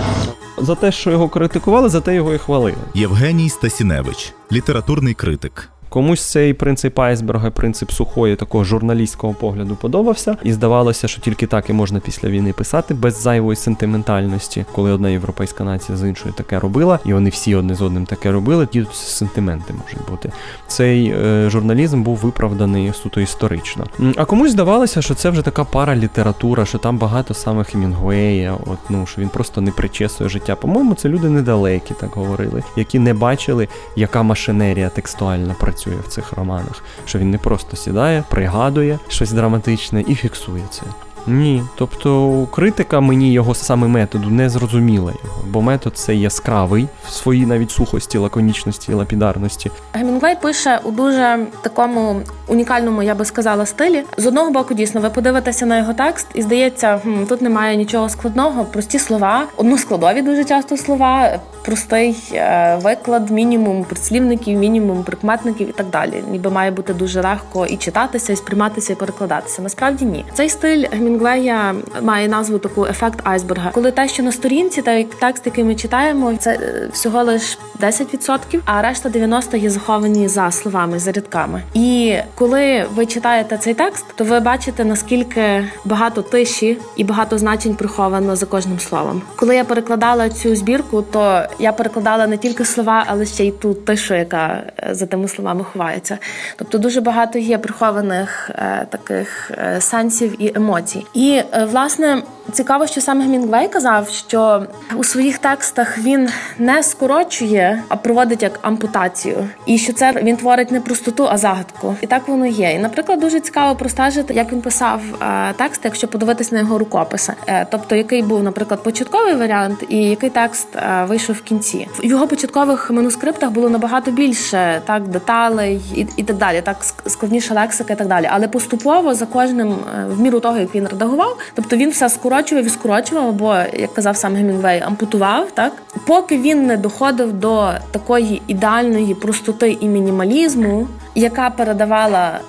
[0.62, 2.78] За те, що його критикували, за те його і хвалили.
[2.94, 5.70] Євгеній Стасіневич, літературний критик.
[5.90, 11.70] Комусь цей принцип айсберга, принцип сухої, такого журналістського погляду подобався, і здавалося, що тільки так
[11.70, 16.60] і можна після війни писати без зайвої сентиментальності, коли одна європейська нація з іншою таке
[16.60, 18.66] робила, і вони всі одне з одним таке робили.
[18.66, 20.32] Ті сентименти можуть бути.
[20.68, 23.86] Цей е, журналізм був виправданий суто історично.
[24.16, 28.80] А комусь здавалося, що це вже така пара література, що там багато саме Хемінгуея, от
[28.90, 30.56] ну що він просто не причесує життя.
[30.56, 36.34] По-моєму, це люди недалекі, так говорили, які не бачили, яка машинерія текстуальна працює в цих
[36.34, 36.84] романах.
[37.06, 40.84] Що він не просто сідає, пригадує щось драматичне і фіксує це.
[41.28, 47.12] Ні, тобто критика мені його саме методу не зрозуміла його, бо метод це яскравий в
[47.12, 49.72] своїй навіть сухості, лаконічності, лапідарності.
[49.94, 54.04] Гемінгвей пише у дуже такому унікальному, я би сказала, стилі.
[54.18, 58.66] З одного боку, дійсно, ви подивитеся на його текст, і здається, тут немає нічого складного,
[58.66, 65.90] прості слова, односкладові дуже часто слова, простий е, виклад, мінімум прислівників, мінімум прикметників і так
[65.90, 66.24] далі.
[66.32, 69.62] Ніби має бути дуже легко і читатися, і сприйматися, і перекладатися.
[69.62, 70.26] Насправді ні.
[70.34, 70.86] Цей стиль
[71.18, 73.72] Гемінгвея має назву таку ефект айсберга.
[73.72, 78.60] Коли те, що на сторінці, та текст, який ми читаємо, це е, всього лиш 10%,
[78.66, 81.62] а решта 90% є заховані за словами, за рядками.
[81.74, 87.76] І коли ви читаєте цей текст, то ви бачите наскільки багато тиші і багато значень
[87.76, 89.22] приховано за кожним словом.
[89.36, 93.74] Коли я перекладала цю збірку, то я перекладала не тільки слова, але ще й ту
[93.74, 96.18] тишу, яка е, за тими словами ховається.
[96.56, 100.97] Тобто дуже багато є прихованих е, таких е, сенсів і емоцій.
[101.14, 106.30] І е, власне цікаво, що саме Гемінгвей казав, що у своїх текстах він
[106.60, 111.96] не скорочує, а проводить як ампутацію, і що це він творить не простоту, а загадку.
[112.02, 112.72] І так воно є.
[112.72, 117.34] І, наприклад, дуже цікаво простежити, як він писав е, текст, якщо подивитись на його рукописи,
[117.48, 121.88] Е, тобто який був, наприклад, початковий варіант, і який текст е, вийшов в кінці.
[122.00, 127.10] В його початкових манускриптах було набагато більше так деталей і, і так далі, так ск-
[127.10, 128.30] складніша лексика і так далі.
[128.32, 132.66] Але поступово за кожним, е, в міру того, як він редагував, тобто він все скорочував
[132.66, 135.74] і скорочував, або як казав сам Гемінгвей, ампутував, так
[136.08, 142.40] поки він не доходив до такої ідеальної простоти і мінімалізму, яка передавала.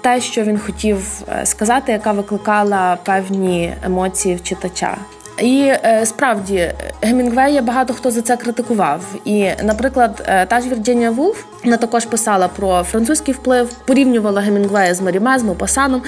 [0.00, 4.96] Те, що він хотів е, сказати, яка викликала певні емоції в читача.
[5.38, 9.00] І е, справді Гемінгвея багато хто за це критикував.
[9.24, 14.94] І, наприклад, е, та ж Вірджинія Вулф вона також писала про французький вплив, порівнювала Гемінгвея
[14.94, 16.02] з Маріме, з Мопасаном.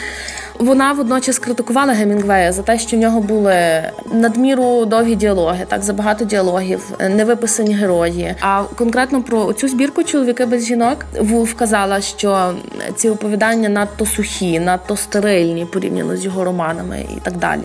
[0.59, 3.83] Вона водночас критикувала Гемінгвея за те, що в нього були
[4.13, 8.35] надміру довгі діалоги, так забагато діалогів, невиписані герої.
[8.41, 12.55] А конкретно про цю збірку чоловіки без жінок Вулф казала, що
[12.97, 17.63] ці оповідання надто сухі, надто стерильні порівняно з його романами і так далі.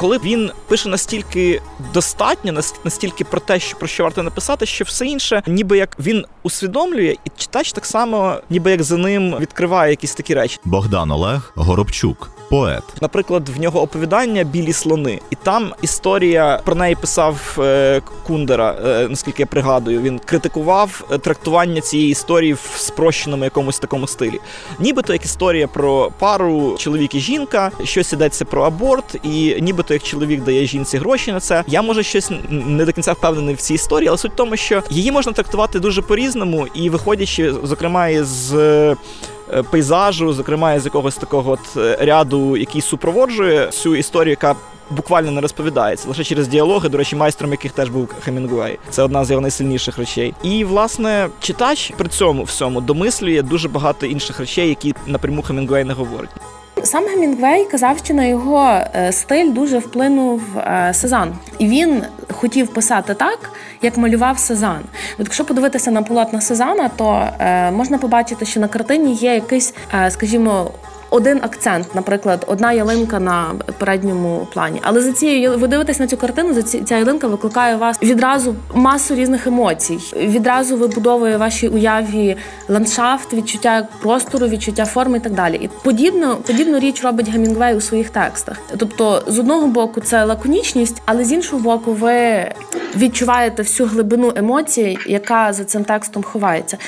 [0.00, 1.62] Коли він пише настільки
[1.94, 5.96] достатньо, нас- настільки про те, що про що варто написати, що все інше, ніби як
[6.00, 10.58] він усвідомлює, і читач так само, ніби як за ним відкриває якісь такі речі.
[10.64, 12.82] Богдан Олег Горобчук, поет.
[13.00, 19.08] Наприклад, в нього оповідання Білі слони, і там історія про неї писав е, Кундера, е,
[19.08, 20.02] наскільки я пригадую.
[20.02, 24.40] Він критикував е, трактування цієї історії в спрощеному якомусь такому стилі.
[24.78, 30.02] Нібито як історія про пару чоловік і жінка, щось ідеться про аборт, і нібито як
[30.02, 31.64] чоловік дає жінці гроші на це.
[31.66, 34.82] Я може щось не до кінця впевнений в цій історії, але суть в тому, що
[34.90, 38.54] її можна трактувати дуже по-різному, і виходячи, зокрема, із.
[39.52, 44.54] Е, пейзажу, зокрема з якогось такого от е, ряду, який супроводжує цю історію, яка
[44.90, 48.78] буквально не розповідається лише через діалоги, до речі, майстром яких теж був Хемінгуей.
[48.90, 50.34] Це одна з його найсильніших речей.
[50.42, 55.92] І власне читач при цьому всьому домислює дуже багато інших речей, які напряму Хемінгуей не
[55.92, 56.30] говорить.
[56.84, 60.42] Сам Гемінгвей казав, що на його е, стиль дуже вплинув
[60.92, 63.50] Сезан, І він хотів писати так,
[63.82, 64.80] як малював Сезан.
[65.12, 69.74] От якщо подивитися на полотна Сезана, то е, можна побачити, що на картині є якийсь,
[69.94, 70.70] е, скажімо,
[71.10, 73.46] один акцент, наприклад, одна ялинка на
[73.78, 74.80] передньому плані.
[74.82, 78.02] Але за цією ви дивитесь на цю картину, за ці, ця ялинка викликає у вас
[78.02, 79.98] відразу масу різних емоцій.
[80.16, 82.36] Відразу вибудовує вашій уяві
[82.68, 85.56] ландшафт, відчуття простору, відчуття форми і так далі.
[85.56, 88.56] І подібно подібну річ робить Гемінгвей у своїх текстах.
[88.76, 92.44] Тобто, з одного боку, це лаконічність, але з іншого боку, ви
[92.96, 96.78] відчуваєте всю глибину емоцій, яка за цим текстом ховається.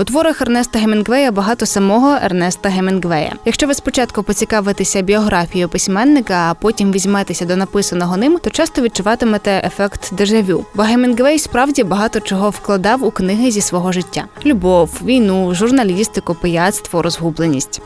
[0.00, 3.32] У творах Ернеста Гемінгвея багато самого Ернеста Гемінгвея.
[3.44, 9.62] Якщо ви спочатку поцікавитеся біографією письменника, а потім візьметеся до написаного ним, то часто відчуватимете
[9.66, 10.64] ефект дежавю.
[10.74, 17.02] Бо Гемінгвей справді багато чого вкладав у книги зі свого життя: любов, війну, журналістику, пияцтво,
[17.02, 17.82] розгубленість.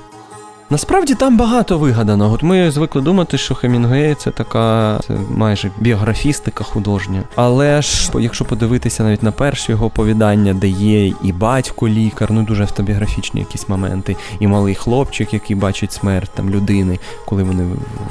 [0.70, 2.35] Насправді там багато вигаданого.
[2.35, 7.22] От Ми звикли думати, що Хемінгуей це така це майже біографістика художня.
[7.35, 12.42] Але ж, якщо подивитися навіть на перші його оповідання, де є і батько лікар, ну
[12.42, 17.64] дуже автобіографічні якісь моменти, і малий хлопчик, який бачить смерть там людини, коли вони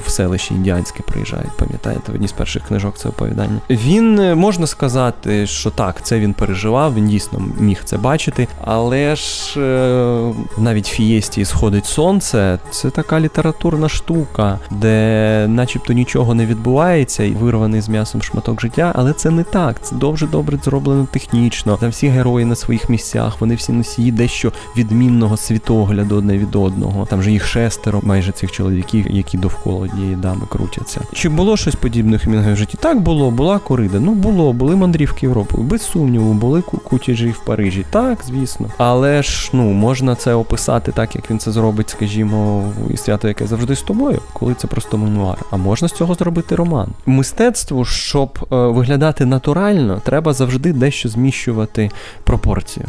[0.05, 1.57] в селище індіанське приїжджають.
[1.57, 3.59] Пам'ятаєте, в одній з перших книжок це оповідання.
[3.69, 9.15] Він е, можна сказати, що так, це він переживав, він дійсно міг це бачити, але
[9.15, 16.45] ж е, навіть в фієсті сходить сонце це така літературна штука, де начебто нічого не
[16.45, 19.81] відбувається, і вирваний з м'ясом шматок життя, але це не так.
[19.81, 21.77] Це дуже добре зроблено технічно.
[21.77, 27.05] Там всі герої на своїх місцях, вони всі носії дещо відмінного світогляду одне від одного.
[27.05, 31.01] Там же їх шестеро, майже цих чоловіків, які довкола однієї дами крутяться.
[31.13, 32.77] Чи було щось подібне в в житті?
[32.81, 33.99] Так було, була корида.
[33.99, 35.63] Ну було, були мандрівки Європою.
[35.63, 37.85] Без сумніву, були кутіжі в Парижі.
[37.89, 38.67] Так, звісно.
[38.77, 43.27] Але ж ну можна це описати так, як він це зробить, скажімо скажімо, і свято,
[43.27, 45.37] яке завжди з тобою, коли це просто мемуар.
[45.51, 46.89] А можна з цього зробити роман.
[47.05, 51.91] Мистецтву, щоб е, виглядати натурально, треба завжди дещо зміщувати
[52.23, 52.85] пропорцію.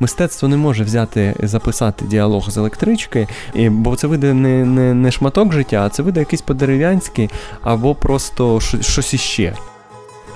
[0.00, 3.28] Мистецтво не може взяти записати діалог з електрички,
[3.70, 7.30] бо це вийде не не, не шматок життя, а це вийде якийсь подерев'янський
[7.62, 9.54] або просто щось іще.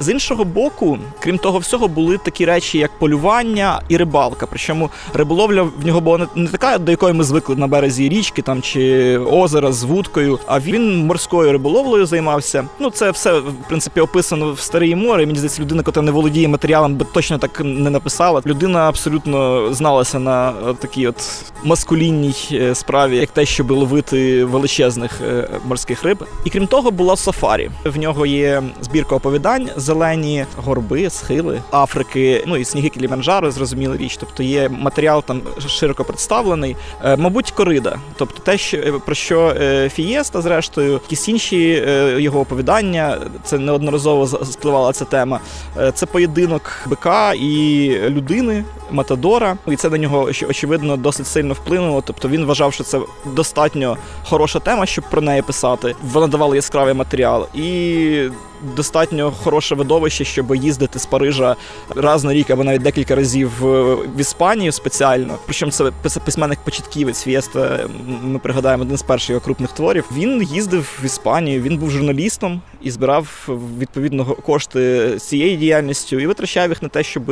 [0.02, 4.46] З іншого боку, крім того всього, були такі речі, як полювання і рибалка.
[4.46, 8.62] Причому риболовля в нього була не така, до якої ми звикли на березі річки там
[8.62, 10.38] чи озера з вудкою.
[10.46, 12.64] А він морською риболовлею займався.
[12.78, 15.26] Ну це все в принципі описано в старій море.
[15.26, 18.42] Мені здається, людина, яка не володіє матеріалом, би точно так не написала.
[18.46, 25.48] Людина абсолютно зналася на такій от маскулінній е, справі, як те, щоб ловити величезних е,
[25.64, 26.24] морських риб.
[26.44, 27.70] І крім того, була сафарі.
[27.84, 34.16] В нього є збірка оповідань зелені горби, схили Африки, ну і сніги Кіліманджаро, зрозуміла річ.
[34.20, 36.76] Тобто є матеріал там широко представлений.
[37.04, 41.58] Е, мабуть, корида, тобто те, що е, про що е, Фієста, зрештою, якісь інші
[42.16, 45.40] його оповідання, це неодноразово спливала ця тема.
[45.94, 48.64] Це поєдинок бика і людини.
[48.92, 52.02] Матадора, і це на нього очевидно досить сильно вплинуло.
[52.06, 55.94] Тобто він вважав, що це достатньо хороша тема, щоб про неї писати.
[56.02, 58.28] Вона давала яскравий матеріал і
[58.76, 61.56] достатньо хороше видовище, щоб їздити з Парижа
[61.96, 65.38] раз на рік або навіть декілька разів в Іспанію спеціально.
[65.44, 65.90] Причому це
[66.24, 67.78] письменник початківець Фієста.
[68.22, 70.04] Ми пригадаємо один з перших його крупних творів.
[70.16, 73.48] Він їздив в Іспанію, він був журналістом і збирав
[73.78, 77.22] відповідно кошти цією діяльністю і витрачав їх на те, щоб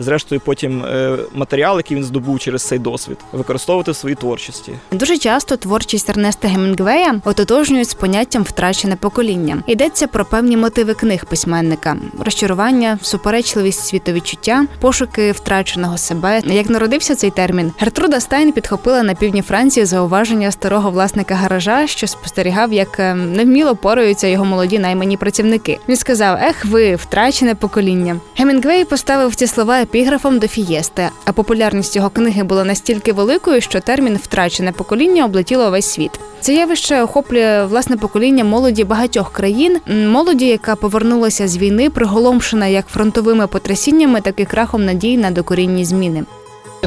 [0.00, 4.72] зрештою потім е, матеріал, який він здобув через цей досвід, використовувати в своїй творчості.
[4.92, 9.62] Дуже часто творчість Ернеста Гемінгвея ототожнюють з поняттям втрачене покоління.
[9.66, 16.40] Йдеться про певні мотиви книг письменника: розчарування, суперечливість світовідчуття, пошуки втраченого себе.
[16.44, 22.06] Як народився цей термін, Гертруда Стайн підхопила на півдні Франції зауваження старого власника гаража, що
[22.06, 25.78] спостерігав, як ем, невміло пораються його молоді наймані працівники.
[25.88, 28.16] Він сказав: Ех, ви втрачене покоління.
[28.36, 33.80] Гемінгвей поставив ці слова епіграфом до фієсти, а популярність його книги була настільки великою, що
[33.80, 36.20] термін втрачене покоління облетіло весь світ.
[36.40, 42.86] Це явище охоплює власне покоління молоді багатьох країн, молоді, яка повернулася з війни, приголомшена як
[42.86, 46.24] фронтовими потрясіннями, так і крахом надій на докорінні зміни.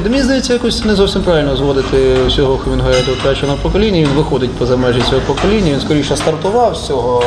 [0.02, 4.00] Мені здається, якось не зовсім правильно зводити всього Хемінгуея до втраченого покоління.
[4.00, 5.72] Він виходить поза межі цього покоління.
[5.72, 7.22] Він скоріше стартував з цього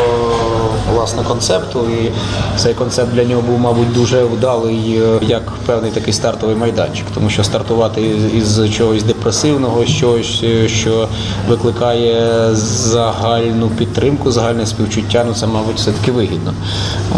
[0.93, 2.11] власне концепту, і
[2.57, 7.43] цей концепт для нього був, мабуть, дуже вдалий як певний такий стартовий майданчик, тому що
[7.43, 8.01] стартувати
[8.35, 11.07] із чогось депресивного, щось, що
[11.49, 15.23] викликає загальну підтримку, загальне співчуття.
[15.27, 16.53] Ну це, мабуть, все таки вигідно.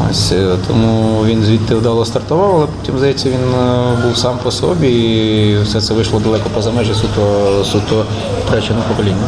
[0.10, 0.34] Ось
[0.68, 5.58] тому він звідти вдало стартував, але потім здається, він е, був сам по собі і
[5.64, 8.06] все це вийшло далеко поза межі суто суто
[8.46, 9.24] втраченого покоління.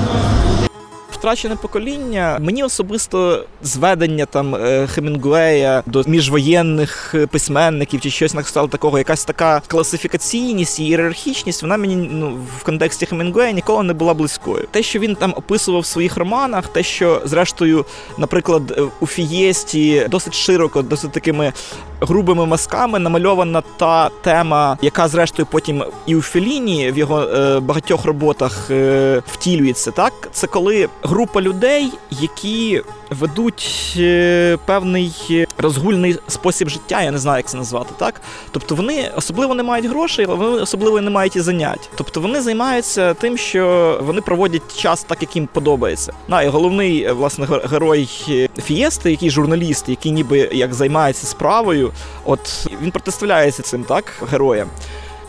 [1.22, 2.38] Втрачене покоління.
[2.41, 8.97] Мені особисто зведення там е, Хемінгуея до міжвоєнних е, письменників чи щось на кшталт такого,
[8.97, 14.67] якась така класифікаційність і ієрархічність, вона мені ну в контексті Хемінгуея ніколи не була близькою.
[14.72, 17.86] Те, що він там описував в своїх романах, те, що зрештою,
[18.17, 21.53] наприклад, е, у Фієсті досить широко, досить такими
[22.01, 28.05] грубими мазками намальована та тема, яка зрештою потім і у Феліні в його е, багатьох
[28.05, 29.91] роботах е, втілюється.
[29.91, 37.38] Так, це коли група людей, які ведуть е, певний розгульний спосіб життя, я не знаю,
[37.38, 38.22] як це назвати, так?
[38.51, 41.89] Тобто вони особливо не мають грошей, але вони особливо не мають і занять.
[41.95, 46.14] Тобто вони займаються тим, що вони проводять час так, як їм подобається.
[46.28, 51.91] На і головний е, власне герой е, Фієсти, який журналіст, який ніби як займається справою,
[52.26, 54.68] от він протиставляється цим так героям.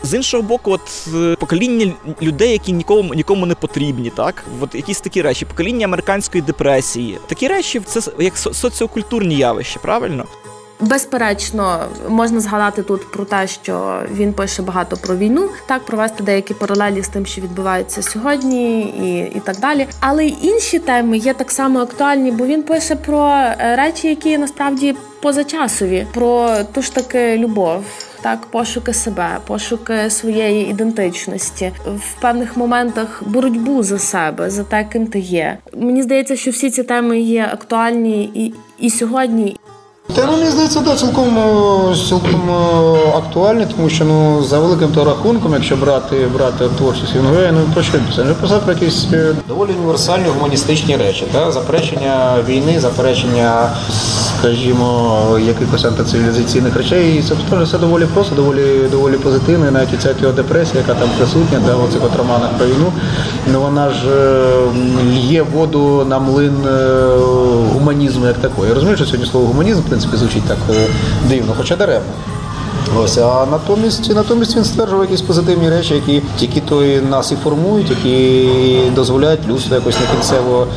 [0.03, 5.01] З іншого боку, от е, покоління людей, які нікому нікому не потрібні, так от якісь
[5.01, 7.17] такі речі, покоління американської депресії.
[7.27, 10.25] Такі речі це як соціокультурні явища, правильно?
[10.79, 16.53] Безперечно, можна згадати тут про те, що він пише багато про війну, так провести деякі
[16.53, 19.87] паралелі з тим, що відбувається сьогодні, і, і так далі.
[19.99, 24.37] Але й інші теми є так само актуальні, бо він пише про е, речі, які
[24.37, 27.83] насправді позачасові, про ту ж таки любов.
[28.23, 35.07] Так, пошуки себе, пошуки своєї ідентичності, в певних моментах боротьбу за себе, за те, ким
[35.07, 35.57] ти є.
[35.77, 39.57] Мені здається, що всі ці теми є актуальні і, і сьогодні,
[40.07, 44.89] Та ну, мені здається, да, цілком, е, цілком е, актуальні, тому що ну, за великим
[44.89, 48.25] то рахунком, якщо брати, брати творчість Хемінгуея, ну про що писав?
[48.25, 51.51] Він писав про якісь е, доволі універсальні гуманістичні речі, та?
[51.51, 53.69] заперечення війни, заперечення,
[54.39, 57.17] скажімо, якихось антицивілізаційних речей.
[57.17, 59.67] І це теж все доволі просто, доволі, доволі позитивно.
[59.67, 62.93] І навіть ця його депресія, яка там присутня, да, в оцих от романах про війну,
[63.51, 63.99] ну вона ж
[65.29, 66.55] лє воду на млин
[67.73, 68.69] гуманізму як такої.
[68.69, 70.87] Я розумію, що сьогодні слово гуманізм, принципі, звучить так е,
[71.29, 72.09] дивно, хоча даремно.
[72.97, 77.89] Ось, а натомість, натомість він стверджував якісь позитивні речі, які тільки то нас і формують,
[77.89, 78.49] які
[78.95, 80.67] дозволяють людству якось некінцево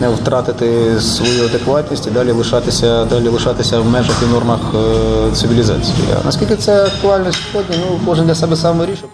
[0.00, 5.96] не втратити свою адекватність і далі лишатися, далі лишатися в межах і нормах е, цивілізації.
[6.20, 9.08] А наскільки це актуально сьогодні, ну кожен для себе сам вирішив.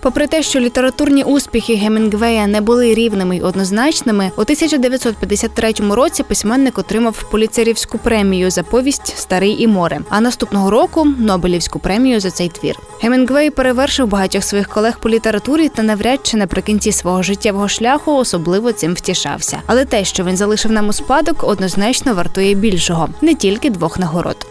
[0.00, 6.78] Попри те, що літературні успіхи Гемінгвея не були рівними й однозначними, у 1953 році письменник
[6.78, 10.00] отримав поліцерівську премію за повість Старий і море.
[10.08, 12.78] А наступного року Нобелівську премію за цей твір.
[13.02, 18.72] Гемінгвей перевершив багатьох своїх колег по літературі та навряд чи наприкінці свого життєвого шляху особливо
[18.72, 19.58] цим втішався.
[19.66, 24.46] Але те, що він залишив нам у спадок, однозначно вартує більшого, не тільки двох нагород.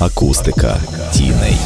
[0.00, 0.76] Акустика
[1.12, 1.56] тіней.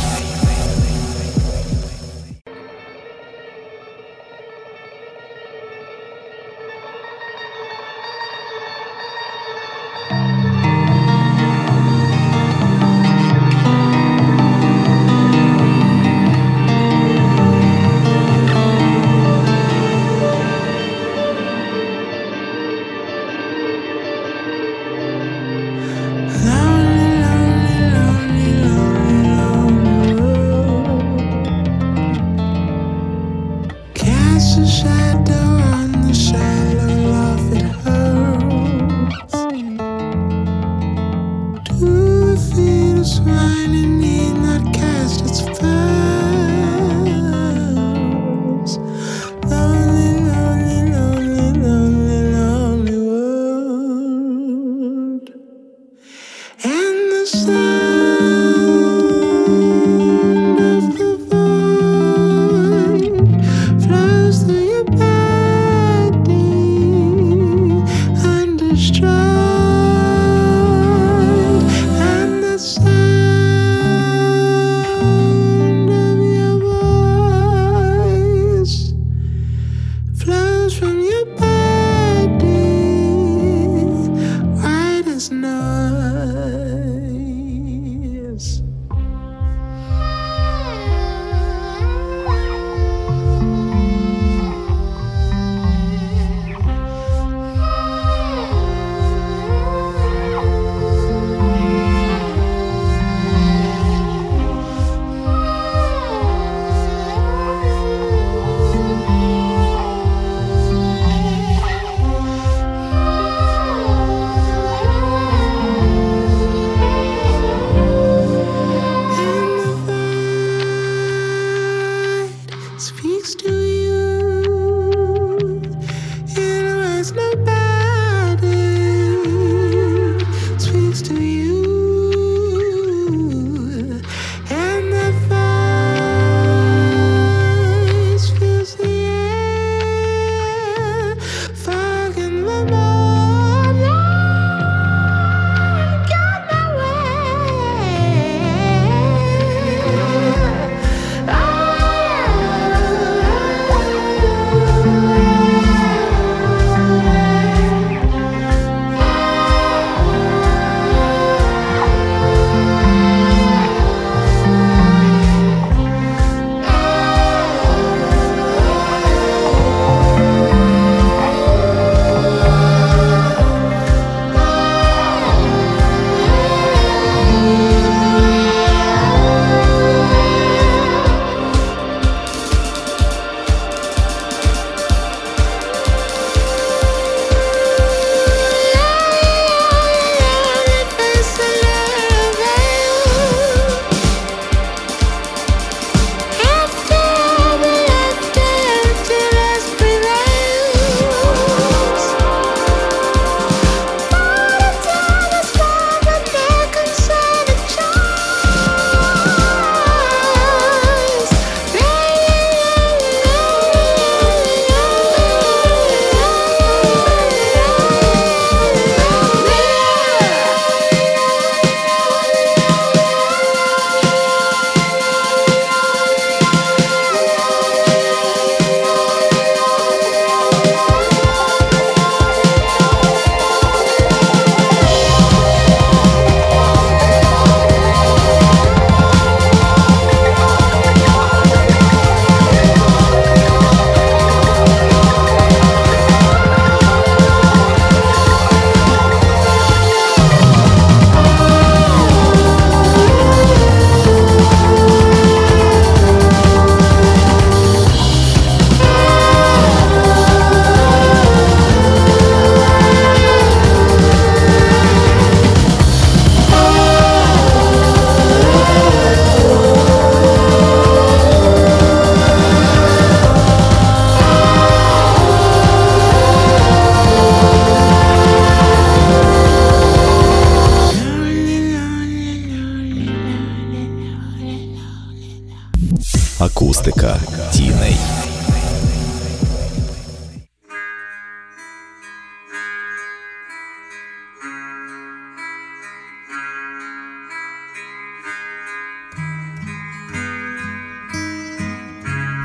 [286.81, 287.30] Акустика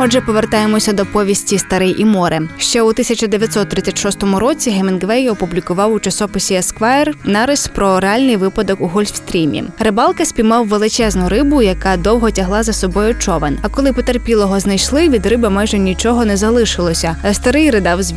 [0.06, 2.42] Отже, повертаємося до повісті Старий і море.
[2.58, 9.64] Ще у 1936 році Гемінгвей опублікував у часописі Esquire нарис про реальний випадок у Гольфстрімі.
[9.80, 13.58] Рибалка спіймав величезну рибу, яка довго тягла за собою човен.
[13.62, 17.16] А коли потерпілого знайшли, від риби майже нічого не залишилося.
[17.32, 18.14] Старий ридав з.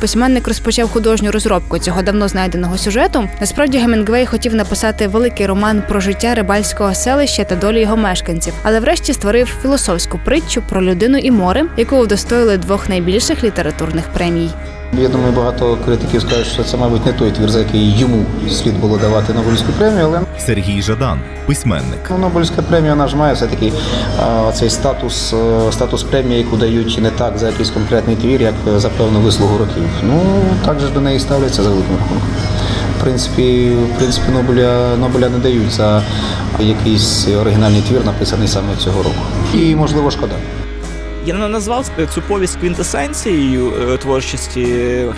[0.00, 3.28] Письменник розпочав художню розробку цього давно знайденого сюжету.
[3.40, 8.80] Насправді Гемінгвей хотів написати великий роман про життя рибальського селища та долі його мешканців, але
[8.80, 14.50] врешті створив філософську притчу про людину і море, яку удостоїли двох найбільших літературних премій.
[14.98, 18.80] Я думаю, багато критиків скажуть, що це, мабуть, не той твір, за який йому слід
[18.80, 21.98] було давати Нобелівську премію, але Сергій Жадан, письменник.
[22.10, 23.72] ну, Нобелівська премія вона ж має все-таки
[24.20, 28.54] а, цей статус, е, статус премії, яку дають не так за якийсь конкретний твір, як
[28.76, 29.82] за певну вислугу років.
[30.02, 30.20] Ну,
[30.64, 32.28] так же ж до неї ставляться за великим рахунком.
[32.98, 36.02] В принципі, в принципі, Нобеля, Нобеля не дають за
[36.60, 39.16] якийсь оригінальний твір, написаний саме цього року.
[39.54, 40.34] І, можливо, шкода.
[41.30, 44.66] Я не назвав цю повість квінтесенцією е, творчості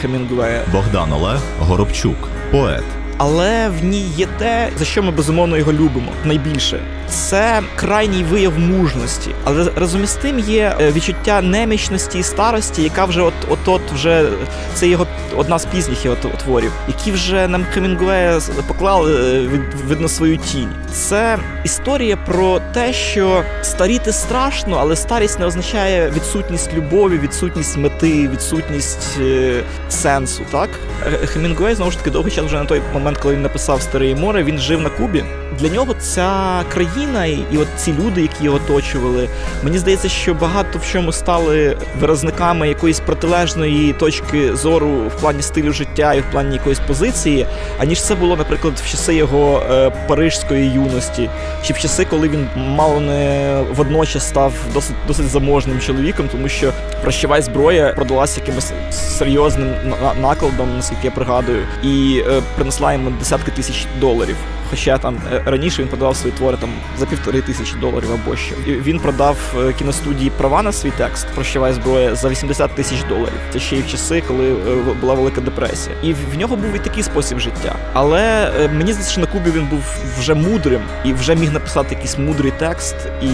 [0.00, 2.84] Хемінгуея, Богдан Олег Горобчук, поет.
[3.18, 6.80] але в ній є те, за що ми безумовно його любимо найбільше.
[7.12, 13.04] Це крайній вияв мужності, але разом із тим є е, відчуття немічності і старості, яка
[13.04, 14.28] вже от от, от вже
[14.74, 15.06] це його
[15.36, 20.72] одна з пізніх його творів, які вже нам Хемінгуея поклали е, від, видно свою тінь.
[20.92, 28.28] Це історія про те, що старіти страшно, але старість не означає відсутність любові, відсутність мети,
[28.28, 30.42] відсутність е, сенсу.
[30.50, 30.70] Так
[31.06, 34.14] Е, Хемінгуей знову ж таки довгий час вже на той момент, коли він написав Старе
[34.14, 35.24] море, він жив на Кубі.
[35.58, 39.28] Для нього ця країна і, і от ці люди, які його оточували,
[39.62, 45.72] мені здається, що багато в чому стали виразниками якоїсь протилежної точки зору в плані стилю
[45.72, 47.46] життя і в плані якоїсь позиції,
[47.78, 51.30] аніж це було, наприклад, в часи його е, парижської юності,
[51.66, 56.72] чи в часи, коли він мало не водночас став досить досить заможним чоловіком, тому що
[57.02, 59.74] прощавай зброя продалася якимось серйозним
[60.20, 64.36] накладом, наскільки я пригадую, і е, принесла йому десятки тисяч доларів.
[64.72, 68.54] Хоча там е, раніше він продавав свої твори там за півтори тисячі доларів або що.
[68.66, 73.38] Він продав е, кіностудії права на свій текст Прощавай зброя за 80 тисяч доларів.
[73.52, 74.56] Це ще й в часи, коли е,
[75.00, 75.96] була велика депресія.
[76.02, 77.76] І в нього був і такий спосіб життя.
[77.92, 79.82] Але мені здається, що на Кубі він був
[80.18, 82.96] вже мудрим і вже міг написати якийсь мудрий текст.
[83.22, 83.28] І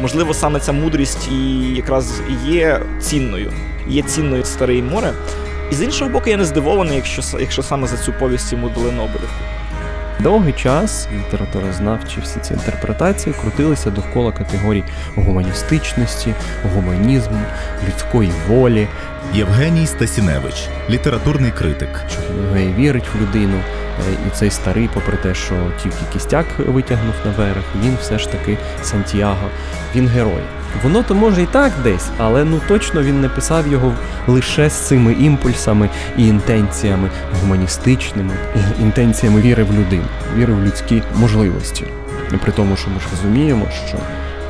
[0.00, 3.52] можливо саме ця мудрість і якраз є цінною.
[3.88, 5.12] Є цінною старе море.
[5.72, 8.92] І з іншого боку, я не здивований, якщо якщо саме за цю повість йому дали
[8.92, 9.59] Нобелівку.
[10.22, 14.84] Довгий час літературознавчі всі ці інтерпретації крутилися довкола категорій
[15.16, 16.34] гуманістичності,
[16.74, 17.38] гуманізму,
[17.88, 18.88] людської волі,
[19.34, 21.88] Євгеній Стасіневич, літературний критик.
[22.26, 23.56] Хемінгуей вірить в людину.
[23.56, 28.32] е, І цей старий, попри те, що тільки кістяк витягнув на берег, він все ж
[28.32, 29.48] таки Сантьяго,
[29.94, 30.42] він герой.
[30.82, 33.94] Воно то може і так десь, але ну точно він не писав його
[34.26, 37.10] лише з цими імпульсами і інтенціями
[37.40, 38.34] гуманістичними,
[38.80, 40.04] інтенціями віри в людину,
[40.36, 41.84] віри в людські можливості.
[42.42, 43.98] При тому, що ми ж розуміємо, що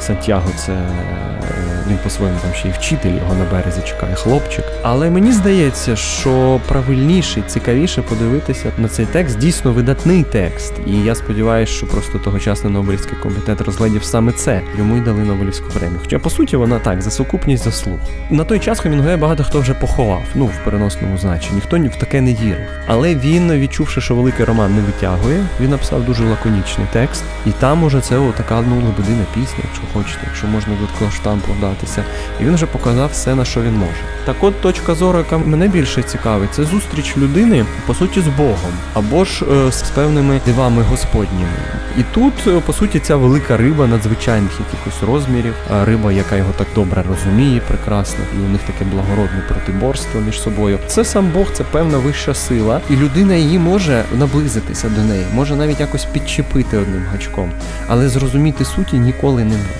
[0.00, 4.64] Сантьяго це е, він по-своєму там ще й вчитель, його на березі чекає хлопчик.
[4.82, 10.72] Але мені здається, що правильніше, цікавіше подивитися на цей текст, дійсно видатний текст.
[10.86, 14.60] І я сподіваюся, що просто тогочасний Нобелівський комітет розглядів саме це.
[14.78, 16.00] Йому й дали Нобелівську премію.
[16.02, 17.98] Хоча по суті вона так, за сукупність заслуг.
[18.30, 21.54] На той час Хемінгуея багато хто вже поховав, ну в переносному значенні.
[21.54, 22.66] Ніхто ні в таке не вірив.
[22.86, 27.24] Але він, відчувши, що великий роман не витягує, він написав дуже лаконічний текст.
[27.46, 30.72] І там уже це така ну лебедина пісня, хочете, якщо можна
[31.14, 32.04] штампу вдатися.
[32.40, 34.00] І він вже показав все, на що він може.
[34.24, 38.72] Так от точка зору, яка мене більше цікавить, це зустріч людини, по суті, з Богом,
[38.94, 41.48] або ж е, з певними дивами Господніми.
[41.98, 46.52] І тут, е, по суті, ця велика риба надзвичайних якихось розмірів, а риба, яка його
[46.58, 50.78] так добре розуміє, прекрасно, і у них таке благородне протиборство між собою.
[50.86, 55.56] Це сам Бог, це певна вища сила, і людина її може наблизитися до неї, може
[55.56, 57.52] навіть якось підчепити одним гачком,
[57.88, 59.79] але зрозуміти суті ніколи не може.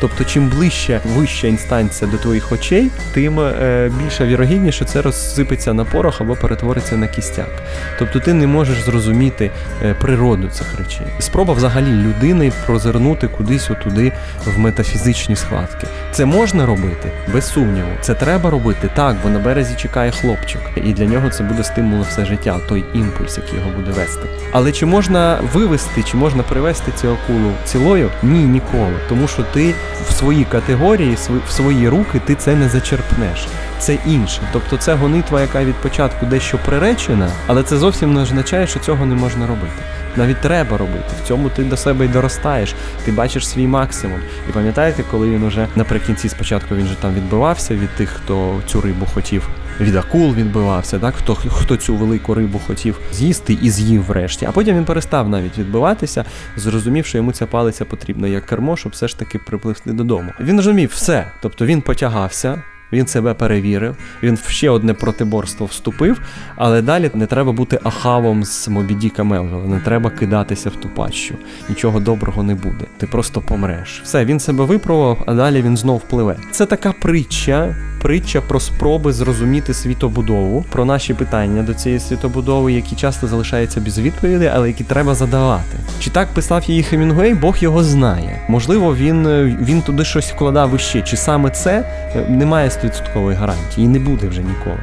[0.00, 5.74] Тобто, чим ближче вища інстанція до твоїх очей, тим е, більша вірогідність, що це розсипеться
[5.74, 7.62] на порох або перетвориться на кістяк.
[7.98, 9.50] Тобто ти не можеш зрозуміти
[9.82, 11.06] е, природу цих речей.
[11.18, 14.12] Спроба взагалі людини прозирнути кудись отуди
[14.44, 15.86] в метафізичні схватки.
[16.12, 17.88] Це можна робити без сумніву.
[18.00, 22.00] Це треба робити так, бо на березі чекає хлопчик, і для нього це буде стимул
[22.02, 24.28] все життя, той імпульс, який його буде вести.
[24.52, 28.10] Але чи можна вивести, чи можна привести цю акулу цілою?
[28.22, 28.94] Ні, ніколи.
[29.08, 29.74] Тому що ти
[30.08, 31.16] в свої категорії,
[31.46, 33.46] в свої руки ти це не зачерпнеш.
[33.78, 34.40] Це інше.
[34.52, 39.06] Тобто це гонитва, яка від початку дещо приречена, але це зовсім не означає, що цього
[39.06, 39.82] не можна робити.
[40.16, 41.04] Навіть треба робити.
[41.24, 42.74] В цьому ти до себе й доростаєш,
[43.04, 44.18] ти бачиш свій максимум.
[44.48, 48.80] І пам'ятаєте, коли він уже наприкінці спочатку він же там відбивався від тих, хто цю
[48.80, 49.48] рибу хотів.
[49.80, 54.46] Від акул відбивався, так хто хто цю велику рибу хотів з'їсти і з'їв врешті.
[54.46, 56.24] А потім він перестав навіть відбиватися,
[56.56, 60.32] зрозумів, що йому ця палиця потрібна як кермо, щоб все ж таки припливти додому.
[60.40, 62.62] Він розумів все, тобто він потягався.
[62.92, 66.20] Він себе перевірив, він в ще одне протиборство вступив,
[66.56, 71.34] але далі не треба бути ахавом з Мобідіка Мелвіла, не треба кидатися в ту пащу.
[71.68, 72.84] Нічого доброго не буде.
[72.96, 74.00] Ти просто помреш.
[74.04, 76.36] Все, він себе випробував, а далі він знов пливе.
[76.50, 77.76] Це така притча,
[78.06, 83.98] притча про спроби зрозуміти світобудову, про наші питання до цієї світобудови, які часто залишаються без
[83.98, 85.76] відповіді, але які треба задавати.
[86.00, 88.40] Чи так писав її Хемінгуей, Бог його знає.
[88.48, 91.02] Можливо, він, е, він туди щось вкладав іще.
[91.02, 91.84] Чи саме це
[92.16, 94.80] е, немає 100% гарантії і не буде вже ніколи.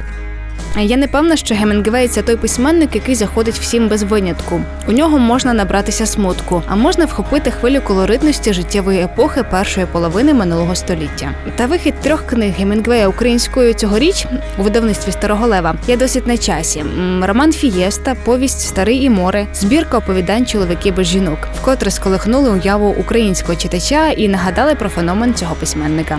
[0.80, 4.60] Я не певна, що Гемінгвей– це той письменник, який заходить всім без винятку.
[4.88, 10.74] У нього можна набратися смутку, а можна вхопити хвилю колоритності життєвої епохи першої половини минулого
[10.74, 11.34] століття.
[11.56, 14.26] Та вихід трьох книг Гемінгвея українською цьогоріч
[14.58, 16.84] у видавництві Старого Лева є досить на часі.
[17.22, 23.56] Роман Фієста, повість Старий і море, збірка оповідань чоловіки без жінок, вкотре сколихнули уяву українського
[23.56, 26.18] читача і нагадали про феномен цього письменника.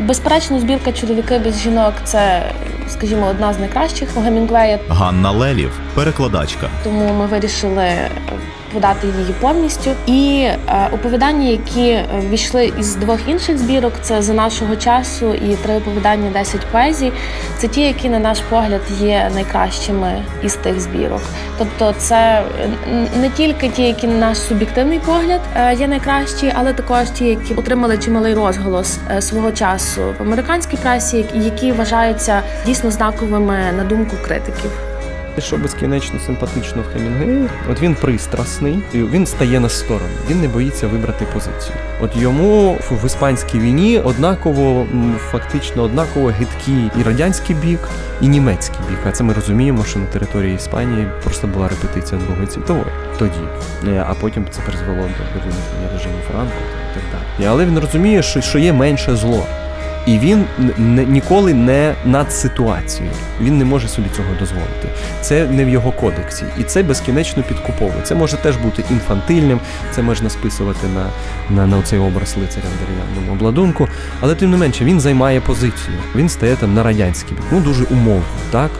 [0.00, 2.52] Безперечно, збірка чоловіки без жінок це,
[2.88, 4.78] скажімо, одна з найкращих у Гемінгвея.
[4.88, 6.68] Ганна Лелів, перекладачка.
[6.84, 7.88] тому ми вирішили
[8.72, 9.90] подати її повністю.
[10.06, 15.54] І е, оповідання, які е, ввійшли із двох інших збірок, це за нашого часу і
[15.56, 17.12] три оповідання 10 поезій.
[17.58, 21.20] Це ті, які, на наш погляд, є найкращими із тих збірок.
[21.58, 22.68] Тобто, це е,
[23.20, 25.40] не тільки ті, які на наш суб'єктивний погляд
[25.78, 31.72] є найкращі, але також ті, які отримали чималий розголос свого часу в американській пресі, які
[31.72, 34.95] вважаються дійсно знаковими на думку критиків.
[35.38, 40.48] Що безкінечно симпатично в Хемінгуеї, от він пристрасний, і він стає на сторону, він не
[40.48, 41.76] боїться вибрати позицію.
[42.00, 44.86] От йому в- іспанській війні однаково,
[45.30, 47.80] фактично однаково гидкий і радянський бік,
[48.20, 48.98] і німецький бік.
[49.08, 52.86] А це ми розуміємо, що на території Іспанії просто була репетиція Другої світової
[53.18, 53.40] тоді.
[53.88, 56.52] Е, А потім це призвело до виникнення режиму Франко
[56.92, 57.02] і так
[57.38, 57.48] далі.
[57.48, 59.46] Але він розуміє, що є менше зло.
[60.06, 60.44] І він
[61.08, 63.14] ніколи не над ситуацією.
[63.40, 64.88] Він не може собі цього дозволити.
[65.20, 66.44] Це не в його кодексі.
[66.58, 68.02] І це безкінечно підкуповує.
[68.02, 71.06] Це може теж бути інфантильним, це можна списувати на,
[71.56, 73.88] на, на цей образ лицаря в дерев'яному обладунку.
[74.20, 75.96] Але тим не менше він займає позицію.
[76.14, 77.46] Він стає там на радянський бік.
[77.52, 78.70] Ну дуже умовно, так?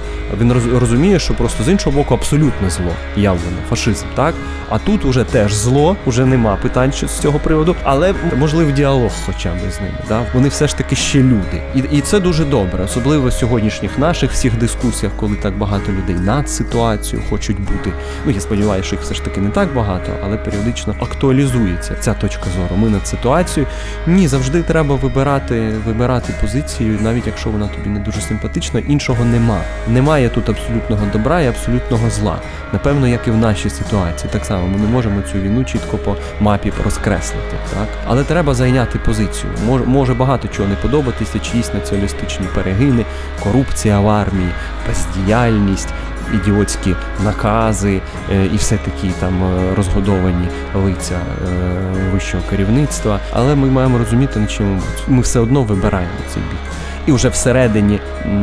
[0.40, 4.34] Він розуміє, що просто з іншого боку абсолютне зло явлено, фашизм, так?
[4.68, 9.54] А тут уже теж зло, уже нема питань з цього приводу, але можливий діалог хоча
[9.54, 9.94] б з ними.
[10.08, 10.22] Да?
[10.34, 11.62] Вони все ж таки ще люди.
[11.74, 16.16] І, і це дуже добре, особливо в сьогоднішніх наших всіх дискусіях, коли так багато людей
[16.16, 17.92] над ситуацією хочуть бути.
[18.26, 22.14] Ну я сподіваюся, що їх все ж таки не так багато, але періодично актуалізується ця
[22.14, 22.82] точка зору.
[22.82, 23.72] Ми над ситуацією.
[24.06, 29.60] Ні, завжди треба вибирати, вибирати позицію, навіть якщо вона тобі не дуже симпатична, іншого нема.
[29.88, 32.38] Немає тут абсолютного добра і абсолютного зла.
[32.72, 34.30] Напевно, як і в нашій ситуації.
[34.32, 37.56] Так само ми не можемо цю війну чітко по мапі розкреслити.
[37.74, 37.88] Так?
[38.06, 39.52] Але треба зайняти позицію.
[39.66, 40.74] Може, може багато чого не
[41.06, 43.04] подобатися, чиїсь націоналістичні перегини,
[43.42, 44.50] корупція в армії,
[44.88, 45.88] бездіяльність.
[46.34, 46.94] Ідіотські
[47.24, 48.00] накази
[48.32, 53.20] е, і все такі там е, розгодовані лиця е, вищого керівництва.
[53.32, 56.60] Але ми маємо розуміти, на чому ми все одно вибираємо цей бік.
[57.06, 58.00] І вже всередині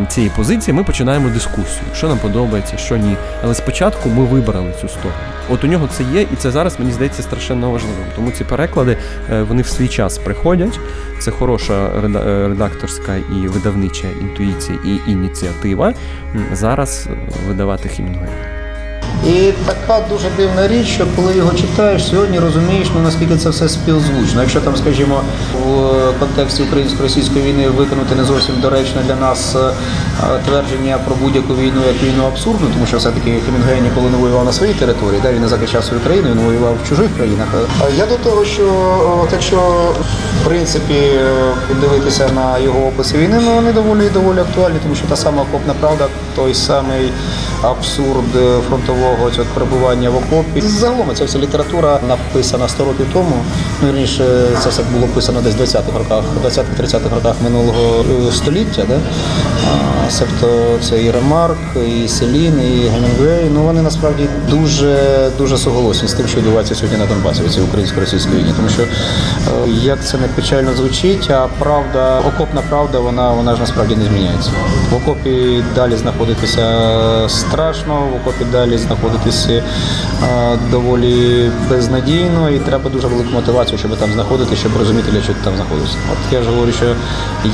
[0.08, 3.16] цієї позиції ми починаємо дискусію, що нам подобається, що ні.
[3.44, 5.16] Але спочатку ми вибрали цю сторону.
[5.50, 8.06] От у нього це є, і це зараз мені здається страшенно важливим.
[8.16, 8.98] Тому ці переклади
[9.32, 10.80] е, вони в свій час приходять.
[11.20, 15.94] Це хороша е, редакторська і видавнича інтуїція і ініціатива.
[16.54, 17.08] Зараз
[17.48, 18.63] видавати Хемінгуея.
[19.28, 23.70] І така дуже дивна річ, що коли його читаєш, сьогодні розумієш, ну наскільки це все
[23.70, 24.42] співзвучно.
[24.42, 25.22] Якщо там, скажімо,
[25.66, 29.74] в контексті українсько-російської війни виконати не зовсім доречне для нас е,
[30.46, 34.54] твердження про будь-яку війну як війну абсурдну, тому що все-таки Хемінгуей ніколи не воював на
[34.54, 37.48] своїй території, де він не захищав свою країну, він воював в чужих країнах.
[37.82, 38.66] А Я до того, що
[39.24, 39.58] от якщо
[40.42, 41.34] в принципі е,
[41.68, 45.74] подивитися на його описи війни, ну вони доволі доволі актуальні, тому що та сама окопна
[45.80, 47.12] правда, той самий
[47.62, 48.58] абсурд е,
[49.04, 50.62] фронтового цього перебування в окопі.
[50.62, 53.36] Загалом ця вся література написана 100 років тому.
[53.82, 54.24] Ну, раніше
[54.64, 58.84] це все було писано десь в 20-х роках, 20-30-х роках минулого е, століття.
[58.88, 59.00] Да?
[60.10, 63.52] Себто це і Ремарк, і Селін, і Гемінгвей.
[63.54, 64.98] Ну вони насправді дуже
[65.38, 68.54] дуже суголосні з тим, що відбувається сьогодні на Донбасі у цій українсько-російській війні.
[68.56, 68.88] Тому що е,
[69.68, 74.52] як це не печально звучить, а правда, окопна правда, вона вона ж насправді не зміняється.
[74.92, 76.64] В окопі далі знаходитися
[77.28, 78.93] страшно, в окопі далі знаходитися
[79.58, 79.64] е,
[80.72, 85.44] доволі безнадійно, і треба дуже велику мотивацію, щоб там знаходитися, щоб розуміти, для чого ти
[85.44, 85.98] там знаходишся.
[86.12, 86.86] От я ж говорю, що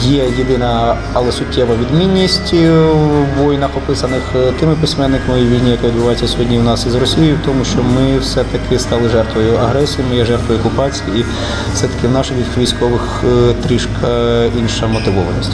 [0.02, 6.28] є єдина, але суттєва відмінність в воїнах, описаних е, тими письменниками і війні, яка відбувається
[6.28, 10.26] сьогодні у нас із Росією, в тому, що ми все-таки стали жертвою агресії, ми є
[10.26, 11.26] жертвою окупації, і
[11.74, 15.52] все-таки в наших військових е, трішка інша мотивованість.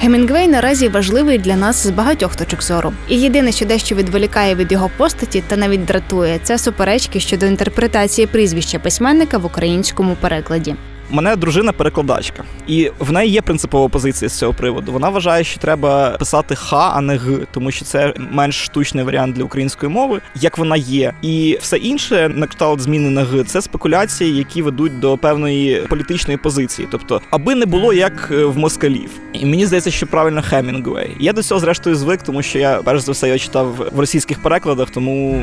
[0.00, 2.92] Гемінгвей наразі важливий для нас з багатьох точок зору.
[3.08, 8.26] І єдине, що дещо відволікає від його постаті та навіть дратує, це суперечки щодо інтерпретації
[8.26, 10.74] прізвища письменника в українському перекладі.
[11.10, 14.92] Мене дружина перекладачка, і в неї є принципова позиція з цього приводу.
[14.92, 19.36] Вона вважає, що треба писати ха, а не г, тому що це менш штучний варіант
[19.36, 21.14] для української мови, як вона є.
[21.22, 26.36] І все інше, на кшталт зміни на г, це спекуляції, які ведуть до певної політичної
[26.36, 26.88] позиції.
[26.90, 29.10] Тобто, аби не було як е, в москалів.
[29.32, 31.16] І мені здається, що правильно Хемінгуей.
[31.20, 34.42] Я до цього зрештою звик, тому що я перш за все його читав в російських
[34.42, 35.42] перекладах, тому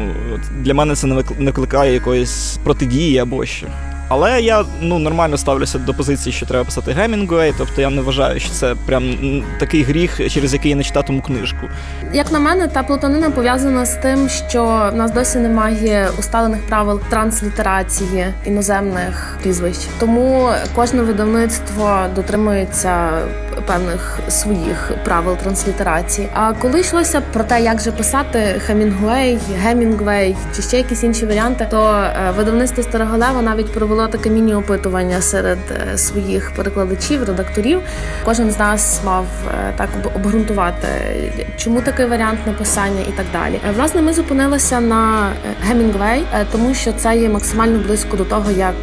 [0.59, 3.67] для мене це не викликає якоїсь протидії або що.
[4.07, 8.39] Але я ну нормально ставлюся до позиції, що треба писати Гемінгуей, тобто я не вважаю,
[8.39, 9.03] що це прям
[9.59, 11.67] такий гріх, через який я не читатиму книжку.
[12.13, 17.01] Як на мене, та плутанина пов'язана з тим, що в нас досі немає усталених правил
[17.09, 19.79] транслітерації іноземних прізвищ.
[19.99, 23.09] Тому кожне видавництво дотримується
[23.67, 26.27] певних своїх правил транслітерації.
[26.33, 31.67] А коли йшлося про те, як же писати Хемінгуей, Гемінгвей чи ще якісь інші варіанти,
[31.71, 37.81] то е, видавництво Староголева навіть провело таке міні-опитування серед е, своїх перекладачів, редакторів.
[38.25, 40.87] Кожен з нас мав е, так обґрунтувати,
[41.57, 43.59] чому такий варіант написання і так далі.
[43.75, 45.31] Власне, ми зупинилися на
[45.61, 48.75] Гемінгвей, тому що це є максимально близько до того, як,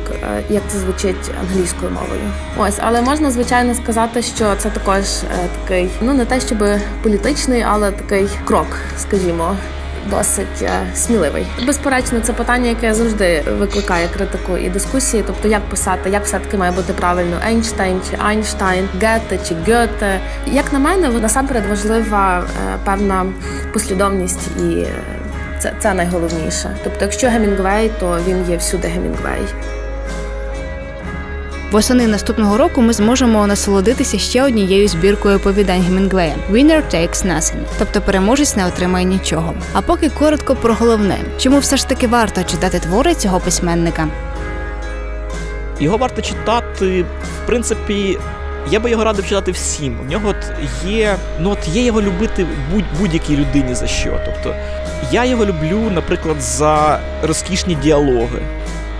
[0.50, 2.20] як це звучить англійською мовою.
[2.58, 6.58] Ось, але можна звичайно сказати, що це також е, такий, ну не те, щоб
[7.02, 8.66] політичний, але такий крок,
[8.98, 9.56] скажімо.
[10.10, 11.46] Досить е, сміливий.
[11.66, 15.24] Безперечно, це питання, яке завжди викликає критику і дискусії.
[15.26, 20.20] Тобто, як писати, як все таки має бути правильно Ейнштейн чи Айнштайн, Гете чи Гете.
[20.46, 23.26] Як на мене, насамперед важлива е, певна
[23.72, 24.86] послідовність, і
[25.58, 26.76] це це найголовніше.
[26.84, 29.42] Тобто, якщо Гемінгвей, то він є всюди Гемінгвей.
[31.72, 38.00] Восени наступного року ми зможемо насолодитися ще однією збіркою оповідань Гемінгвея «Winner takes nothing», тобто
[38.00, 39.54] переможець не отримає нічого.
[39.72, 44.08] А поки коротко про головне, чому все ж таки варто читати твори цього письменника.
[45.80, 48.18] Його варто читати, в принципі.
[48.70, 49.98] Я би його радив читати всім.
[50.06, 54.20] В нього от є, ну от є його любити будь, будь-якій людині за що.
[54.24, 54.54] Тобто
[55.12, 58.42] я його люблю, наприклад, за розкішні діалоги.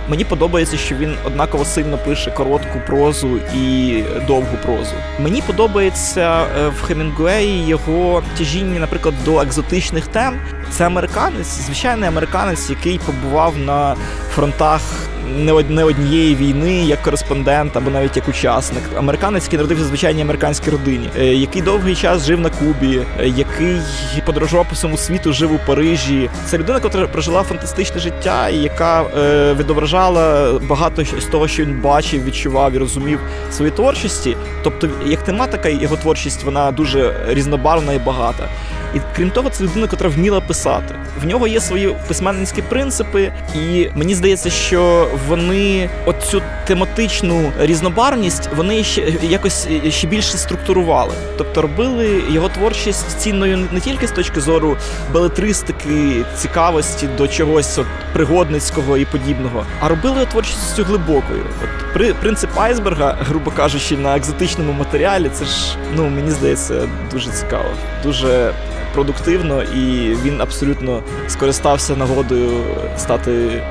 [0.09, 4.93] Мені подобається, що він однаково сильно пише коротку прозу і довгу прозу.
[5.19, 10.39] Мені подобається е, в Хемінгуеї його тяжіння, наприклад, до екзотичних тем.
[10.71, 13.95] Це американець, звичайний американець, який побував на
[14.35, 14.81] фронтах
[15.69, 18.83] не однієї війни як кореспондент або навіть як учасник.
[18.97, 23.77] Американець, який народився звичайній американській родині, е, який довгий час жив на Кубі, е, який
[24.25, 26.29] подорожував по всьому світу, жив у Парижі.
[26.45, 31.81] Це людина, яка прожила фантастичне життя, і яка е, відображала багато з того, що він
[31.81, 33.19] бачив, відчував і розумів
[33.51, 34.37] свої творчості.
[34.63, 38.49] Тобто, як тематика, його творчість вона дуже різнобарвна і багата.
[38.95, 40.95] І крім того, це людина, яка вміла писати.
[41.21, 48.83] В нього є свої письменницькі принципи, і мені здається, що вони оцю тематичну різнобарвність вони
[48.83, 51.13] ще якось ще більше структурували.
[51.37, 54.77] Тобто робили його творчість цінною не тільки з точки зору
[55.13, 61.45] белетристики, цікавості до чогось от пригодницького і подібного, а робили його творчістю глибокою.
[61.63, 65.51] От при принцип айсберга, грубо кажучи, на екзотичному матеріалі, це ж
[65.95, 67.69] ну мені здається дуже цікаво,
[68.03, 68.53] дуже
[68.93, 72.63] продуктивно, і він абсолютно скористався нагодою
[72.97, 73.61] стати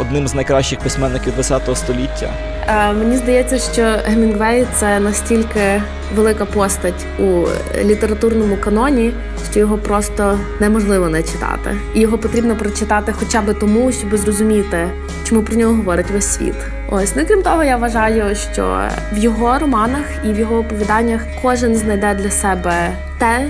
[0.00, 2.30] одним з найкращих письменників ХХ століття.
[2.68, 5.82] Е, мені здається, що Гемінгвей це настільки
[6.14, 7.44] велика постать у
[7.84, 9.12] літературному каноні,
[9.50, 14.88] що його просто неможливо не читати, і його потрібно прочитати, хоча б тому, щоб зрозуміти,
[15.28, 16.54] чому про нього говорить весь світ.
[16.90, 21.74] Ось ну крім того, я вважаю, що в його романах і в його оповіданнях кожен
[21.74, 23.46] знайде для себе те,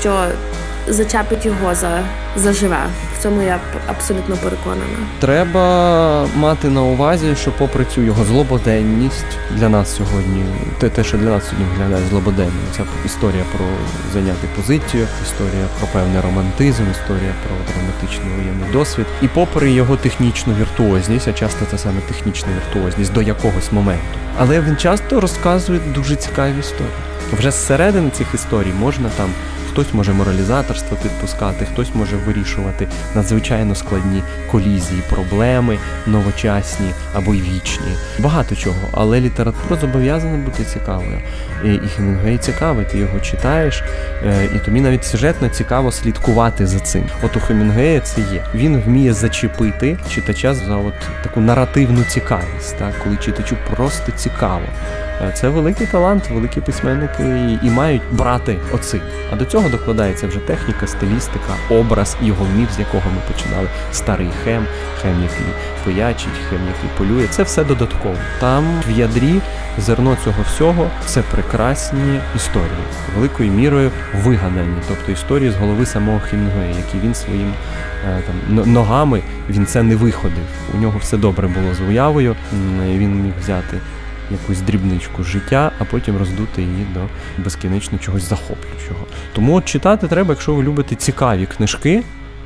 [0.00, 0.26] що
[0.88, 2.02] зачепить його за
[2.36, 2.78] заживе.
[3.18, 4.98] В цьому я абсолютно переконана.
[5.20, 10.44] Треба мати на увазі, що попри цю його злободенність для нас сьогодні,
[10.78, 13.66] те, те, що для нас сьогодні виглядає злободенним, ця історія про
[14.12, 19.06] зайняти позицію, історія про певний романтизм, історія про драматичний воєнний досвід.
[19.22, 24.04] І попри його технічну віртуозність, а часто це саме технічна віртуозність до якогось моменту.
[24.38, 26.94] Але він часто розказує дуже цікаві історії.
[27.38, 29.30] Вже зсередини цих історій можна там
[29.74, 37.92] хтось може моралізаторство підпускати, хтось може вирішувати надзвичайно складні колізії, проблеми новочасні або й вічні.
[38.18, 41.20] Багато чого, але література зобов'язана бути цікавою.
[41.64, 43.82] І, і Хемінгуей цікавий, ти його читаєш,
[44.24, 47.04] е, і тобі навіть сюжетно цікаво слідкувати за цим.
[47.22, 48.44] От у Хемінгуея це є.
[48.54, 54.66] Він вміє зачепити читача за от таку наративну цікавість, так коли читачу просто цікаво.
[55.22, 57.22] Е, Це великий талант, великі письменники
[57.62, 59.00] і, мають брати оцим.
[59.32, 62.46] А до цього докладається вже техніка, стилістика, образ і його
[62.76, 63.68] з якого ми починали.
[63.92, 64.66] Старий хем,
[65.02, 65.46] хем, який
[65.84, 67.26] пиячить, хем, який полює.
[67.30, 68.14] Це все додатково.
[68.40, 69.40] Там в ядрі
[69.78, 72.84] зерно цього всього це прекрасні історії,
[73.16, 73.90] великою мірою
[74.24, 77.52] вигадані, тобто історії з голови самого Хемінгуея, які він своїм
[78.08, 80.44] е, там ногами він це не виходив.
[80.74, 82.36] У нього все добре було з уявою.
[82.84, 83.78] Він міг взяти
[84.30, 87.00] якусь дрібничку життя, а потім роздути її до
[87.44, 89.06] безкінечно чогось захоплюючого.
[89.32, 92.02] Тому от читати треба, якщо ви любите цікаві книжки,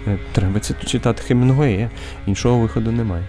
[0.07, 1.91] е, треба це читати Хемінгуея.
[2.27, 3.25] Іншого виходу немає.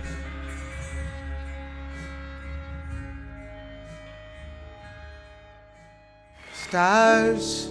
[6.71, 7.67] Stars,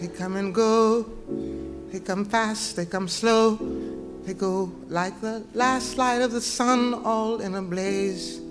[0.00, 1.04] they come and go.
[1.90, 3.58] They come fast, they come slow.
[4.24, 8.49] They go like the last light of the sun, all in a blaze.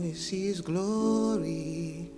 [0.00, 2.10] All you see is glory.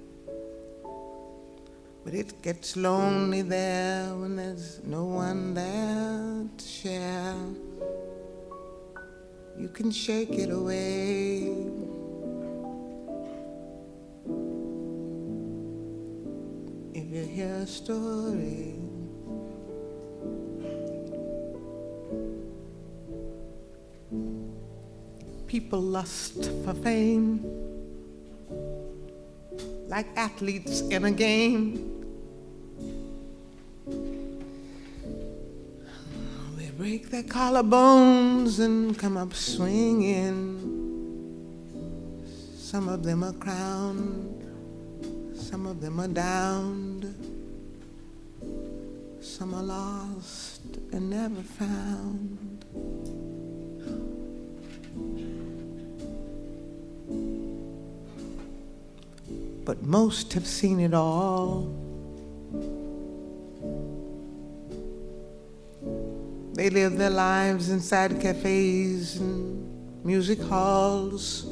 [2.04, 7.34] But it gets lonely there when there's no one there to share.
[9.58, 11.50] You can shake it away.
[16.94, 18.76] if you hear a story.
[25.48, 27.61] People lust for fame
[29.92, 32.02] like athletes in a game.
[36.56, 40.38] They break their collarbones and come up swinging.
[42.56, 44.42] Some of them are crowned.
[45.36, 47.04] Some of them are downed.
[49.20, 52.64] Some are lost and never found.
[59.64, 61.72] But most have seen it all.
[66.54, 71.46] They live their lives inside cafes and music halls.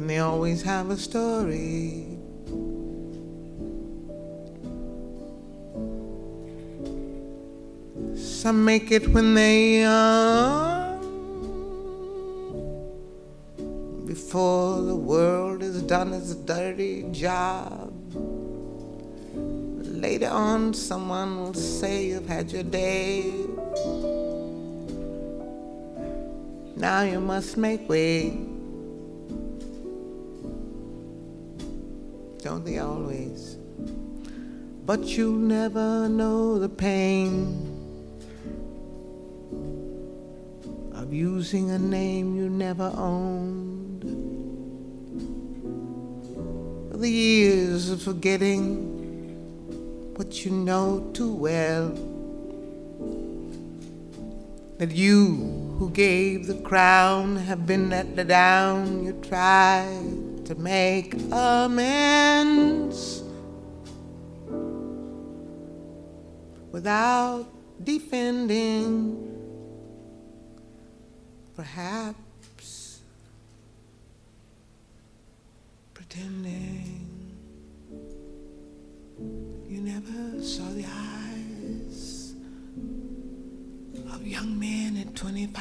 [0.00, 2.06] and they always have a story.
[8.16, 10.79] Some make it when they young,
[14.10, 17.92] before the world is done its dirty job.
[20.04, 23.32] Later on, someone will say you've had your day.
[26.74, 28.30] Now you must make way.
[32.42, 33.58] don't they always?
[34.86, 37.36] But you'll never know the pain
[40.94, 43.79] of using a name you never owned.
[47.00, 48.84] The years of forgetting
[50.16, 51.88] what you know too well.
[54.76, 63.22] That you who gave the crown have been let down, you tried to make amends
[66.70, 67.46] without
[67.82, 69.16] defending,
[71.56, 72.29] perhaps
[76.10, 77.06] pretending
[79.68, 82.34] you never saw the eyes
[84.12, 85.54] of young men at 25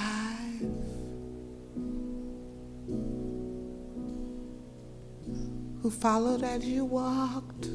[5.81, 7.69] who followed as you walked,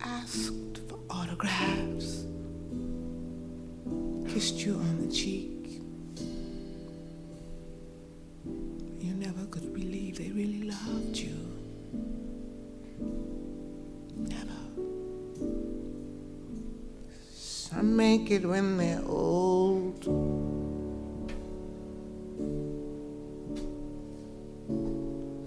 [0.00, 2.24] asked for autographs,
[4.26, 5.82] kissed you on the cheek.
[9.00, 11.45] You never could believe they really loved you.
[17.76, 20.00] Some make it when they're old.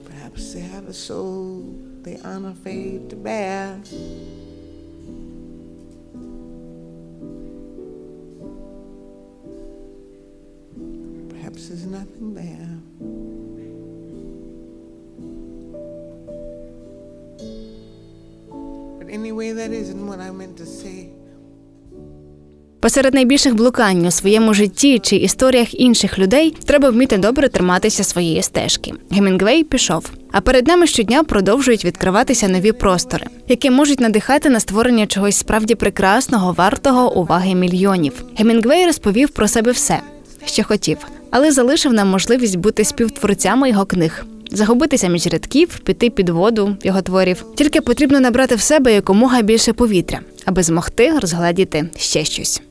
[0.06, 1.64] Perhaps they have a soul
[2.04, 3.82] they aren't afraid to bear.
[11.30, 12.78] Perhaps there's nothing there.
[19.00, 21.10] But anyway, that isn't what I meant to say.
[22.82, 28.44] Посеред найбільших блукань у своєму житті чи історіях інших людей треба вміти добре триматися своєї
[28.44, 28.94] стежки.
[29.12, 30.12] Гемінгвей пішов.
[30.32, 35.76] А перед нами щодня продовжують відкриватися нові простори, які можуть надихати на створення чогось справді
[35.76, 38.24] прекрасного, вартого уваги мільйонів.
[38.38, 40.00] Гемінгвей розповів про себе все,
[40.46, 40.98] що хотів,
[41.32, 44.26] але залишив нам можливість бути співтворцями його книг.
[44.52, 47.46] Загубитися між рядків, піти під воду його творів.
[47.56, 52.62] Тільки потрібно набрати в себе якомога більше повітря, аби змогти розгледіти ще щось.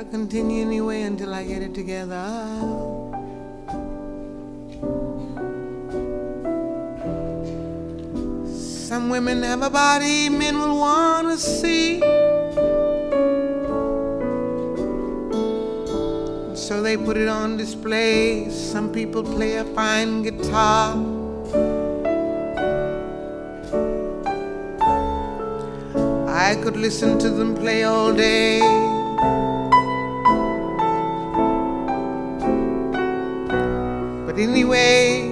[0.00, 2.24] I'll continue anyway until I get it together.
[8.48, 12.00] Some women have a body men will want to see.
[16.56, 18.48] So they put it on display.
[18.48, 20.96] Some people play a fine guitar.
[26.26, 28.89] I could listen to them play all day.
[34.60, 35.22] Anyway,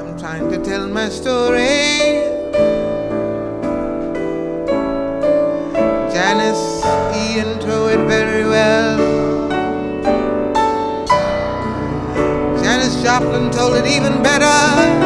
[0.00, 2.26] I'm trying to tell my story.
[6.12, 6.82] Janice
[7.14, 8.98] Ian told it very well.
[12.60, 14.99] Janis Joplin told it even better.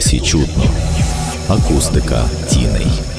[0.00, 0.64] Досі чутно.
[1.48, 3.09] Акустика тіней.